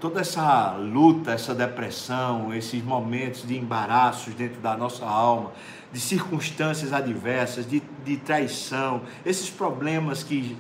toda 0.03 0.21
essa 0.21 0.73
luta, 0.73 1.31
essa 1.31 1.55
depressão, 1.55 2.53
esses 2.53 2.83
momentos 2.83 3.47
de 3.47 3.57
embaraços 3.57 4.35
dentro 4.35 4.61
da 4.61 4.77
nossa 4.77 5.07
alma, 5.07 5.53
de 5.93 6.01
circunstâncias 6.01 6.93
adversas, 6.93 7.65
de, 7.65 7.81
de 8.05 8.17
traição, 8.17 9.03
esses 9.25 9.49
problemas 9.49 10.25
que, 10.25 10.59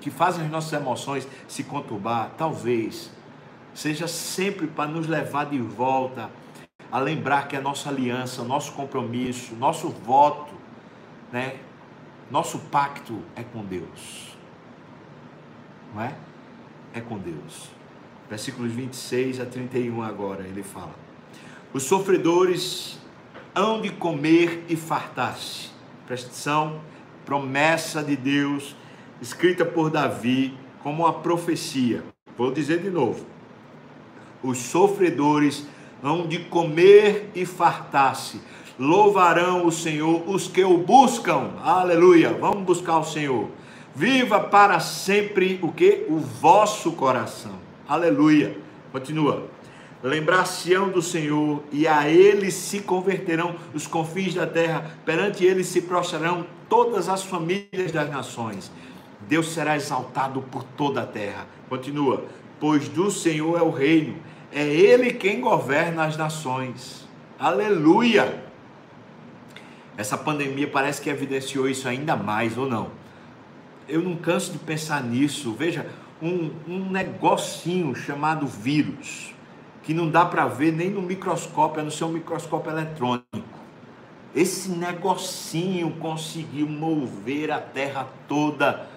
que 0.00 0.12
fazem 0.12 0.44
as 0.44 0.50
nossas 0.50 0.72
emoções 0.80 1.26
se 1.48 1.64
conturbar, 1.64 2.30
talvez 2.38 3.10
seja 3.74 4.06
sempre 4.06 4.68
para 4.68 4.88
nos 4.88 5.08
levar 5.08 5.46
de 5.46 5.58
volta 5.58 6.30
a 6.92 7.00
lembrar 7.00 7.48
que 7.48 7.56
a 7.56 7.60
nossa 7.60 7.88
aliança, 7.88 8.44
nosso 8.44 8.74
compromisso, 8.74 9.56
nosso 9.56 9.88
voto, 9.88 10.54
né? 11.32 11.56
Nosso 12.30 12.60
pacto 12.60 13.20
é 13.34 13.42
com 13.42 13.64
Deus. 13.64 14.36
Não 15.92 16.00
é? 16.00 16.14
É 16.94 17.00
com 17.00 17.18
Deus. 17.18 17.73
Versículos 18.34 18.72
26 18.72 19.40
a 19.40 19.46
31 19.46 20.02
agora, 20.02 20.42
ele 20.42 20.64
fala: 20.64 20.92
Os 21.72 21.84
sofredores 21.84 22.98
hão 23.54 23.80
de 23.80 23.90
comer 23.90 24.64
e 24.68 24.74
fartar-se. 24.74 25.68
Presta 26.04 26.26
atenção, 26.26 26.80
promessa 27.24 28.02
de 28.02 28.16
Deus, 28.16 28.74
escrita 29.22 29.64
por 29.64 29.88
Davi 29.88 30.52
como 30.82 31.04
uma 31.04 31.12
profecia. 31.12 32.02
Vou 32.36 32.50
dizer 32.50 32.82
de 32.82 32.90
novo: 32.90 33.24
os 34.42 34.58
sofredores 34.58 35.68
hão 36.02 36.26
de 36.26 36.40
comer 36.40 37.30
e 37.36 37.46
fartar-se. 37.46 38.40
Louvarão 38.76 39.64
o 39.64 39.70
Senhor 39.70 40.28
os 40.28 40.48
que 40.48 40.64
o 40.64 40.78
buscam. 40.78 41.52
Aleluia. 41.62 42.32
Vamos 42.32 42.64
buscar 42.64 42.98
o 42.98 43.04
Senhor. 43.04 43.48
Viva 43.94 44.40
para 44.40 44.80
sempre 44.80 45.60
o 45.62 45.70
que? 45.70 46.04
O 46.08 46.18
vosso 46.18 46.90
coração. 46.94 47.62
Aleluia. 47.86 48.56
Continua. 48.90 49.46
Lembrar-se-ão 50.02 50.90
do 50.90 51.02
Senhor 51.02 51.62
e 51.72 51.86
a 51.88 52.08
ele 52.08 52.50
se 52.50 52.80
converterão 52.80 53.56
os 53.72 53.86
confins 53.86 54.34
da 54.34 54.46
terra, 54.46 54.90
perante 55.04 55.44
ele 55.44 55.64
se 55.64 55.82
prostrarão 55.82 56.46
todas 56.68 57.08
as 57.08 57.22
famílias 57.22 57.90
das 57.92 58.10
nações. 58.10 58.70
Deus 59.28 59.48
será 59.52 59.76
exaltado 59.76 60.42
por 60.42 60.62
toda 60.62 61.02
a 61.02 61.06
terra. 61.06 61.46
Continua. 61.68 62.24
Pois 62.60 62.88
do 62.88 63.10
Senhor 63.10 63.58
é 63.58 63.62
o 63.62 63.70
reino, 63.70 64.16
é 64.52 64.64
ele 64.64 65.12
quem 65.12 65.40
governa 65.40 66.04
as 66.04 66.16
nações. 66.16 67.06
Aleluia! 67.38 68.44
Essa 69.96 70.16
pandemia 70.16 70.68
parece 70.68 71.00
que 71.00 71.10
evidenciou 71.10 71.68
isso 71.68 71.88
ainda 71.88 72.16
mais, 72.16 72.56
ou 72.56 72.68
não? 72.68 72.90
Eu 73.88 74.00
não 74.00 74.16
canso 74.16 74.52
de 74.52 74.58
pensar 74.58 75.02
nisso. 75.02 75.52
Veja, 75.52 75.86
um, 76.22 76.50
um 76.66 76.90
negocinho 76.90 77.94
chamado 77.94 78.46
vírus, 78.46 79.34
que 79.82 79.92
não 79.92 80.08
dá 80.08 80.24
para 80.24 80.46
ver 80.46 80.72
nem 80.72 80.90
no 80.90 81.02
microscópio, 81.02 81.80
a 81.80 81.84
não 81.84 81.90
ser 81.90 82.04
um 82.04 82.12
microscópio 82.12 82.72
eletrônico. 82.72 83.24
Esse 84.34 84.70
negocinho 84.70 85.92
conseguiu 85.92 86.66
mover 86.66 87.52
a 87.52 87.60
terra 87.60 88.08
toda, 88.26 88.88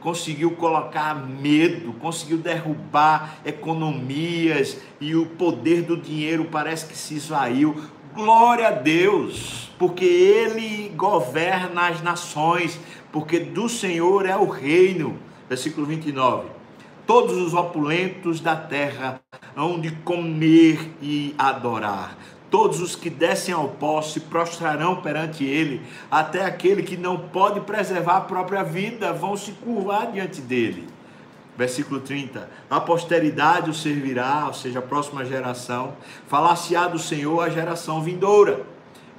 conseguiu 0.00 0.52
colocar 0.52 1.14
medo, 1.14 1.92
conseguiu 1.94 2.38
derrubar 2.38 3.36
economias 3.44 4.76
e 5.00 5.14
o 5.14 5.26
poder 5.26 5.82
do 5.82 5.96
dinheiro 5.96 6.46
parece 6.46 6.86
que 6.86 6.96
se 6.96 7.14
esvaiu. 7.14 7.80
Glória 8.12 8.68
a 8.68 8.72
Deus, 8.72 9.70
porque 9.78 10.04
Ele 10.04 10.88
governa 10.96 11.88
as 11.88 12.02
nações, 12.02 12.78
porque 13.12 13.38
do 13.38 13.68
Senhor 13.68 14.26
é 14.26 14.36
o 14.36 14.48
reino. 14.48 15.16
Versículo 15.48 15.86
29. 15.86 16.48
Todos 17.06 17.36
os 17.36 17.52
opulentos 17.52 18.40
da 18.40 18.54
terra 18.54 19.20
hão 19.56 19.80
de 19.80 19.90
comer 19.90 20.90
e 21.02 21.34
adorar. 21.36 22.16
Todos 22.50 22.80
os 22.80 22.94
que 22.94 23.10
descem 23.10 23.54
ao 23.54 23.68
pó 23.68 24.02
se 24.02 24.20
prostrarão 24.20 24.96
perante 24.96 25.42
ele, 25.42 25.82
até 26.10 26.44
aquele 26.44 26.82
que 26.82 26.96
não 26.96 27.18
pode 27.18 27.60
preservar 27.60 28.18
a 28.18 28.20
própria 28.20 28.62
vida 28.62 29.12
vão 29.12 29.36
se 29.36 29.52
curvar 29.52 30.12
diante 30.12 30.40
dele. 30.40 30.86
Versículo 31.56 32.00
30. 32.00 32.48
A 32.70 32.80
posteridade 32.80 33.70
o 33.70 33.74
servirá, 33.74 34.44
ou 34.46 34.54
seja, 34.54 34.78
a 34.78 34.82
próxima 34.82 35.24
geração. 35.24 35.94
Falar-se-á 36.28 36.88
do 36.88 36.98
Senhor 36.98 37.40
a 37.40 37.50
geração 37.50 38.02
vindoura. 38.02 38.64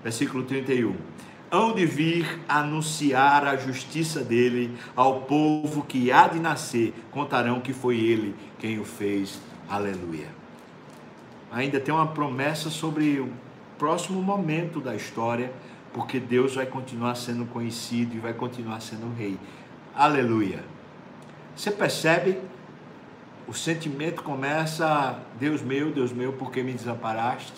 Versículo 0.04 0.44
31 0.44 1.13
hão 1.54 1.72
de 1.72 1.86
vir 1.86 2.40
anunciar 2.50 3.46
a 3.46 3.56
justiça 3.56 4.24
dele 4.24 4.76
ao 4.96 5.22
povo 5.22 5.84
que 5.84 6.12
há 6.12 6.28
de 6.28 6.40
nascer, 6.40 6.92
contarão 7.12 7.62
que 7.62 7.72
foi 7.72 8.00
ele 8.00 8.36
quem 8.58 8.80
o 8.80 8.84
fez. 8.84 9.40
Aleluia. 9.70 10.26
Ainda 11.52 11.80
tem 11.80 11.94
uma 11.94 12.08
promessa 12.08 12.72
sobre 12.72 13.20
o 13.20 13.32
próximo 13.78 14.20
momento 14.20 14.82
da 14.82 14.96
história, 14.96 15.54
porque 15.94 16.20
Deus 16.20 16.56
vai 16.56 16.66
continuar 16.66 17.14
sendo 17.14 17.46
conhecido 17.46 18.16
e 18.16 18.20
vai 18.20 18.34
continuar 18.34 18.80
sendo 18.80 19.16
rei. 19.16 19.38
Aleluia. 19.94 20.64
Você 21.56 21.70
percebe? 21.70 22.40
O 23.48 23.54
sentimento 23.54 24.24
começa, 24.24 25.20
Deus 25.40 25.62
meu, 25.62 25.92
Deus 25.92 26.12
meu, 26.12 26.34
por 26.34 26.50
que 26.50 26.64
me 26.64 26.74
desamparaste? 26.74 27.54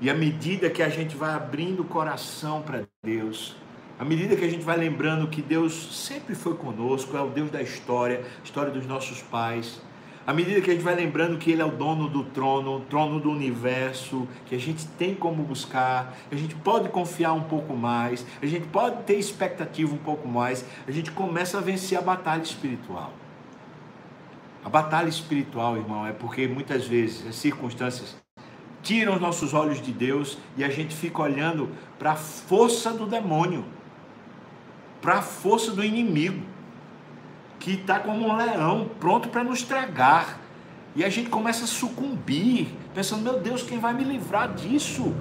E 0.00 0.08
à 0.08 0.14
medida 0.14 0.70
que 0.70 0.82
a 0.82 0.88
gente 0.88 1.16
vai 1.16 1.34
abrindo 1.34 1.80
o 1.80 1.84
coração 1.84 2.62
para 2.62 2.84
Deus, 3.02 3.56
à 3.98 4.04
medida 4.04 4.36
que 4.36 4.44
a 4.44 4.48
gente 4.48 4.64
vai 4.64 4.76
lembrando 4.76 5.26
que 5.26 5.42
Deus 5.42 6.04
sempre 6.06 6.36
foi 6.36 6.54
conosco, 6.54 7.16
é 7.16 7.20
o 7.20 7.28
Deus 7.28 7.50
da 7.50 7.60
história, 7.60 8.24
história 8.44 8.70
dos 8.70 8.86
nossos 8.86 9.20
pais, 9.22 9.82
à 10.24 10.32
medida 10.32 10.60
que 10.60 10.70
a 10.70 10.74
gente 10.74 10.84
vai 10.84 10.94
lembrando 10.94 11.38
que 11.38 11.50
Ele 11.50 11.62
é 11.62 11.64
o 11.64 11.70
dono 11.70 12.06
do 12.06 12.22
trono, 12.22 12.76
o 12.76 12.80
trono 12.80 13.18
do 13.18 13.30
universo, 13.30 14.28
que 14.44 14.54
a 14.54 14.58
gente 14.58 14.86
tem 14.86 15.14
como 15.14 15.42
buscar, 15.42 16.14
a 16.30 16.36
gente 16.36 16.54
pode 16.54 16.90
confiar 16.90 17.32
um 17.32 17.44
pouco 17.44 17.74
mais, 17.74 18.26
a 18.42 18.46
gente 18.46 18.68
pode 18.68 19.02
ter 19.04 19.14
expectativa 19.14 19.92
um 19.92 19.98
pouco 19.98 20.28
mais, 20.28 20.64
a 20.86 20.92
gente 20.92 21.10
começa 21.10 21.56
a 21.58 21.60
vencer 21.60 21.98
a 21.98 22.02
batalha 22.02 22.42
espiritual. 22.42 23.12
A 24.62 24.68
batalha 24.68 25.08
espiritual, 25.08 25.76
irmão, 25.76 26.06
é 26.06 26.12
porque 26.12 26.46
muitas 26.46 26.86
vezes 26.86 27.26
as 27.26 27.34
circunstâncias 27.34 28.14
tiram 28.82 29.14
os 29.14 29.20
nossos 29.20 29.54
olhos 29.54 29.80
de 29.80 29.92
Deus 29.92 30.38
e 30.56 30.64
a 30.64 30.68
gente 30.68 30.94
fica 30.94 31.22
olhando 31.22 31.70
para 31.98 32.12
a 32.12 32.16
força 32.16 32.92
do 32.92 33.06
demônio, 33.06 33.64
para 35.00 35.18
a 35.18 35.22
força 35.22 35.72
do 35.72 35.84
inimigo, 35.84 36.42
que 37.58 37.72
está 37.72 37.98
como 37.98 38.28
um 38.28 38.36
leão, 38.36 38.90
pronto 39.00 39.28
para 39.28 39.44
nos 39.44 39.62
tragar. 39.62 40.40
E 40.94 41.04
a 41.04 41.08
gente 41.08 41.28
começa 41.28 41.64
a 41.64 41.66
sucumbir, 41.66 42.68
pensando: 42.94 43.22
meu 43.22 43.40
Deus, 43.40 43.62
quem 43.62 43.78
vai 43.78 43.92
me 43.92 44.04
livrar 44.04 44.54
disso? 44.54 45.14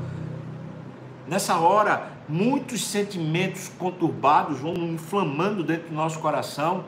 Nessa 1.27 1.57
hora, 1.57 2.11
muitos 2.27 2.85
sentimentos 2.85 3.69
conturbados 3.77 4.59
vão 4.59 4.73
inflamando 4.75 5.63
dentro 5.63 5.89
do 5.89 5.95
nosso 5.95 6.19
coração 6.19 6.85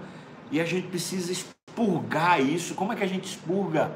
e 0.50 0.62
a 0.62 0.66
gente 0.66 0.88
precisa 0.88 1.32
expurgar 1.32 2.42
isso. 2.42 2.74
Como 2.74 2.94
é 2.94 2.96
que 2.96 3.04
a 3.04 3.08
gente 3.08 3.26
expurga? 3.26 3.92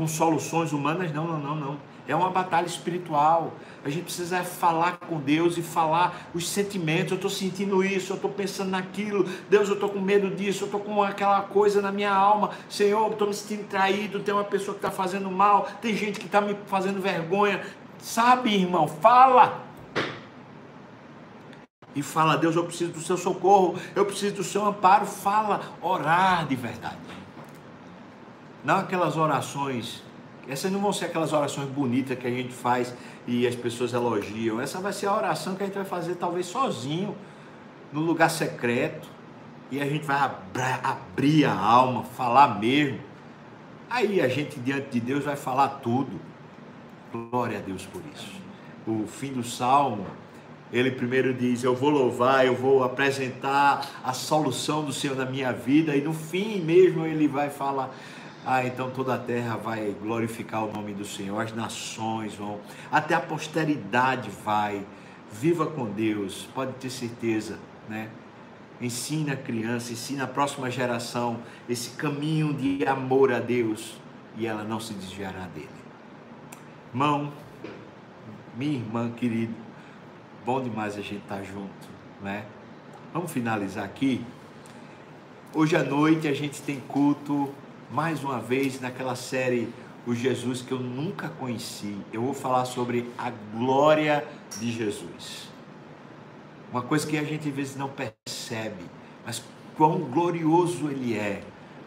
Com 0.00 0.08
soluções 0.08 0.72
humanas, 0.72 1.12
não, 1.12 1.26
não, 1.26 1.38
não, 1.38 1.54
não. 1.54 1.76
É 2.08 2.16
uma 2.16 2.30
batalha 2.30 2.64
espiritual. 2.64 3.52
A 3.84 3.90
gente 3.90 4.04
precisa 4.04 4.42
falar 4.42 4.96
com 4.96 5.20
Deus 5.20 5.58
e 5.58 5.62
falar 5.62 6.30
os 6.32 6.48
sentimentos. 6.48 7.10
Eu 7.10 7.16
estou 7.16 7.30
sentindo 7.30 7.84
isso, 7.84 8.10
eu 8.10 8.16
estou 8.16 8.30
pensando 8.30 8.70
naquilo. 8.70 9.28
Deus, 9.50 9.68
eu 9.68 9.74
estou 9.74 9.90
com 9.90 10.00
medo 10.00 10.34
disso, 10.34 10.62
eu 10.62 10.66
estou 10.66 10.80
com 10.80 11.02
aquela 11.02 11.42
coisa 11.42 11.82
na 11.82 11.92
minha 11.92 12.10
alma. 12.10 12.48
Senhor, 12.66 13.08
eu 13.08 13.12
estou 13.12 13.28
me 13.28 13.34
sentindo 13.34 13.68
traído. 13.68 14.20
Tem 14.20 14.32
uma 14.32 14.42
pessoa 14.42 14.72
que 14.72 14.78
está 14.78 14.90
fazendo 14.90 15.30
mal, 15.30 15.68
tem 15.82 15.94
gente 15.94 16.18
que 16.18 16.24
está 16.24 16.40
me 16.40 16.56
fazendo 16.66 16.98
vergonha. 16.98 17.60
Sabe, 17.98 18.54
irmão, 18.54 18.88
fala. 18.88 19.66
E 21.94 22.02
fala, 22.02 22.38
Deus, 22.38 22.56
eu 22.56 22.64
preciso 22.64 22.92
do 22.92 23.00
seu 23.00 23.18
socorro, 23.18 23.78
eu 23.94 24.06
preciso 24.06 24.36
do 24.36 24.44
seu 24.44 24.64
amparo. 24.64 25.04
Fala, 25.04 25.60
orar 25.82 26.46
de 26.46 26.56
verdade. 26.56 27.19
Não 28.64 28.76
aquelas 28.76 29.16
orações, 29.16 30.02
essas 30.48 30.70
não 30.70 30.80
vão 30.80 30.92
ser 30.92 31.06
aquelas 31.06 31.32
orações 31.32 31.68
bonitas 31.68 32.18
que 32.18 32.26
a 32.26 32.30
gente 32.30 32.52
faz 32.52 32.92
e 33.26 33.46
as 33.46 33.54
pessoas 33.54 33.92
elogiam. 33.92 34.60
Essa 34.60 34.80
vai 34.80 34.92
ser 34.92 35.06
a 35.06 35.16
oração 35.16 35.54
que 35.54 35.62
a 35.62 35.66
gente 35.66 35.76
vai 35.76 35.84
fazer 35.84 36.16
talvez 36.16 36.46
sozinho, 36.46 37.14
no 37.92 38.00
lugar 38.00 38.30
secreto. 38.30 39.08
E 39.70 39.80
a 39.80 39.86
gente 39.86 40.04
vai 40.04 40.18
abrir 40.82 41.44
a 41.44 41.54
alma, 41.54 42.02
falar 42.02 42.58
mesmo. 42.58 42.98
Aí 43.88 44.20
a 44.20 44.28
gente 44.28 44.58
diante 44.58 44.90
de 44.90 45.00
Deus 45.00 45.24
vai 45.24 45.36
falar 45.36 45.68
tudo. 45.82 46.20
Glória 47.12 47.58
a 47.58 47.60
Deus 47.60 47.86
por 47.86 48.02
isso. 48.14 48.32
O 48.86 49.06
fim 49.06 49.32
do 49.32 49.44
salmo, 49.44 50.06
ele 50.72 50.90
primeiro 50.90 51.32
diz: 51.32 51.62
Eu 51.62 51.74
vou 51.74 51.90
louvar, 51.90 52.44
eu 52.44 52.54
vou 52.54 52.82
apresentar 52.82 53.88
a 54.02 54.12
solução 54.12 54.84
do 54.84 54.92
Senhor 54.92 55.16
na 55.16 55.24
minha 55.24 55.52
vida, 55.52 55.94
e 55.94 56.00
no 56.00 56.12
fim 56.12 56.60
mesmo 56.60 57.06
ele 57.06 57.28
vai 57.28 57.50
falar: 57.50 57.90
ah, 58.44 58.64
então 58.64 58.90
toda 58.90 59.14
a 59.14 59.18
terra 59.18 59.56
vai 59.56 59.94
glorificar 60.00 60.64
o 60.64 60.72
nome 60.72 60.94
do 60.94 61.04
Senhor, 61.04 61.40
as 61.40 61.54
nações 61.54 62.34
vão, 62.34 62.58
até 62.90 63.14
a 63.14 63.20
posteridade 63.20 64.30
vai. 64.44 64.84
Viva 65.32 65.64
com 65.64 65.84
Deus, 65.84 66.48
pode 66.52 66.72
ter 66.72 66.90
certeza, 66.90 67.58
né? 67.88 68.08
Ensina 68.80 69.34
a 69.34 69.36
criança, 69.36 69.92
ensina 69.92 70.24
a 70.24 70.26
próxima 70.26 70.68
geração 70.70 71.38
esse 71.68 71.90
caminho 71.90 72.52
de 72.52 72.84
amor 72.84 73.32
a 73.32 73.38
Deus 73.38 73.94
e 74.36 74.46
ela 74.46 74.64
não 74.64 74.80
se 74.80 74.92
desviará 74.94 75.46
dele. 75.54 75.68
Irmão, 76.92 77.32
minha 78.56 78.78
irmã 78.78 79.10
querida, 79.10 79.54
bom 80.44 80.60
demais 80.60 80.94
a 80.94 81.02
gente 81.02 81.22
estar 81.22 81.36
tá 81.36 81.42
junto, 81.44 81.88
né? 82.20 82.44
Vamos 83.12 83.30
finalizar 83.30 83.84
aqui. 83.84 84.24
Hoje 85.54 85.76
à 85.76 85.84
noite 85.84 86.26
a 86.26 86.34
gente 86.34 86.60
tem 86.62 86.80
culto 86.80 87.54
mais 87.90 88.22
uma 88.22 88.38
vez 88.38 88.80
naquela 88.80 89.16
série 89.16 89.68
o 90.06 90.14
Jesus 90.14 90.62
que 90.62 90.72
eu 90.72 90.78
nunca 90.78 91.28
conheci. 91.28 91.96
Eu 92.12 92.22
vou 92.22 92.34
falar 92.34 92.64
sobre 92.64 93.10
a 93.18 93.30
glória 93.30 94.24
de 94.58 94.70
Jesus. 94.70 95.48
Uma 96.70 96.82
coisa 96.82 97.06
que 97.06 97.18
a 97.18 97.24
gente 97.24 97.48
às 97.48 97.54
vezes 97.54 97.76
não 97.76 97.88
percebe, 97.88 98.84
mas 99.26 99.42
quão 99.76 99.98
glorioso 99.98 100.88
ele 100.88 101.16
é. 101.16 101.42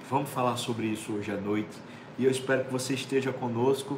Vamos 0.09 0.29
falar 0.29 0.57
sobre 0.57 0.87
isso 0.87 1.13
hoje 1.13 1.31
à 1.31 1.37
noite. 1.37 1.77
E 2.19 2.25
eu 2.25 2.31
espero 2.31 2.65
que 2.65 2.71
você 2.71 2.93
esteja 2.93 3.31
conosco 3.31 3.97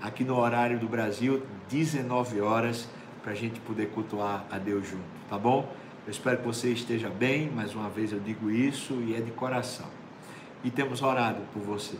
aqui 0.00 0.24
no 0.24 0.38
horário 0.38 0.78
do 0.78 0.88
Brasil, 0.88 1.42
19 1.68 2.40
horas, 2.40 2.88
para 3.22 3.32
a 3.32 3.34
gente 3.34 3.60
poder 3.60 3.90
cultuar 3.90 4.46
a 4.50 4.58
Deus 4.58 4.88
junto, 4.88 5.04
tá 5.28 5.38
bom? 5.38 5.70
Eu 6.06 6.10
espero 6.10 6.38
que 6.38 6.44
você 6.44 6.70
esteja 6.72 7.08
bem, 7.08 7.50
mais 7.50 7.74
uma 7.74 7.88
vez 7.88 8.12
eu 8.12 8.18
digo 8.18 8.50
isso 8.50 8.94
e 9.06 9.14
é 9.14 9.20
de 9.20 9.30
coração. 9.30 10.01
E 10.64 10.70
temos 10.70 11.02
orado 11.02 11.40
por 11.52 11.60
você, 11.62 11.96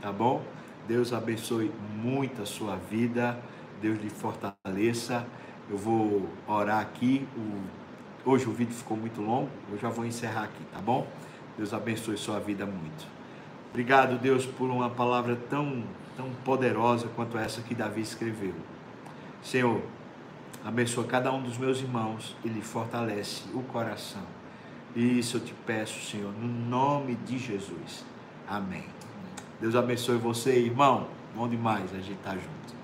tá 0.00 0.10
bom? 0.10 0.42
Deus 0.88 1.12
abençoe 1.12 1.70
muito 2.02 2.42
a 2.42 2.46
sua 2.46 2.76
vida, 2.76 3.38
Deus 3.80 3.98
lhe 3.98 4.08
fortaleça. 4.08 5.26
Eu 5.68 5.76
vou 5.76 6.28
orar 6.48 6.80
aqui. 6.80 7.28
O... 7.36 8.30
Hoje 8.30 8.46
o 8.46 8.52
vídeo 8.52 8.74
ficou 8.74 8.96
muito 8.96 9.20
longo, 9.20 9.48
eu 9.70 9.78
já 9.78 9.88
vou 9.88 10.04
encerrar 10.04 10.44
aqui, 10.44 10.64
tá 10.72 10.80
bom? 10.80 11.06
Deus 11.56 11.72
abençoe 11.72 12.16
sua 12.16 12.40
vida 12.40 12.66
muito. 12.66 13.06
Obrigado, 13.70 14.18
Deus, 14.18 14.44
por 14.44 14.68
uma 14.68 14.90
palavra 14.90 15.36
tão, 15.48 15.84
tão 16.16 16.28
poderosa 16.44 17.08
quanto 17.14 17.38
essa 17.38 17.62
que 17.62 17.74
Davi 17.74 18.00
escreveu. 18.00 18.54
Senhor, 19.42 19.80
abençoa 20.64 21.04
cada 21.04 21.32
um 21.32 21.42
dos 21.42 21.56
meus 21.56 21.78
irmãos 21.78 22.36
e 22.44 22.48
lhe 22.48 22.62
fortalece 22.62 23.44
o 23.54 23.62
coração. 23.62 24.39
Isso 24.94 25.36
eu 25.36 25.40
te 25.40 25.54
peço, 25.66 26.00
Senhor, 26.10 26.32
no 26.32 26.48
nome 26.68 27.14
de 27.14 27.38
Jesus. 27.38 28.04
Amém. 28.48 28.84
Deus 29.60 29.74
abençoe 29.76 30.16
você, 30.16 30.58
irmão. 30.58 31.06
Bom 31.34 31.48
demais 31.48 31.92
a 31.94 31.98
gente 31.98 32.14
estar 32.14 32.30
tá 32.30 32.36
junto. 32.36 32.79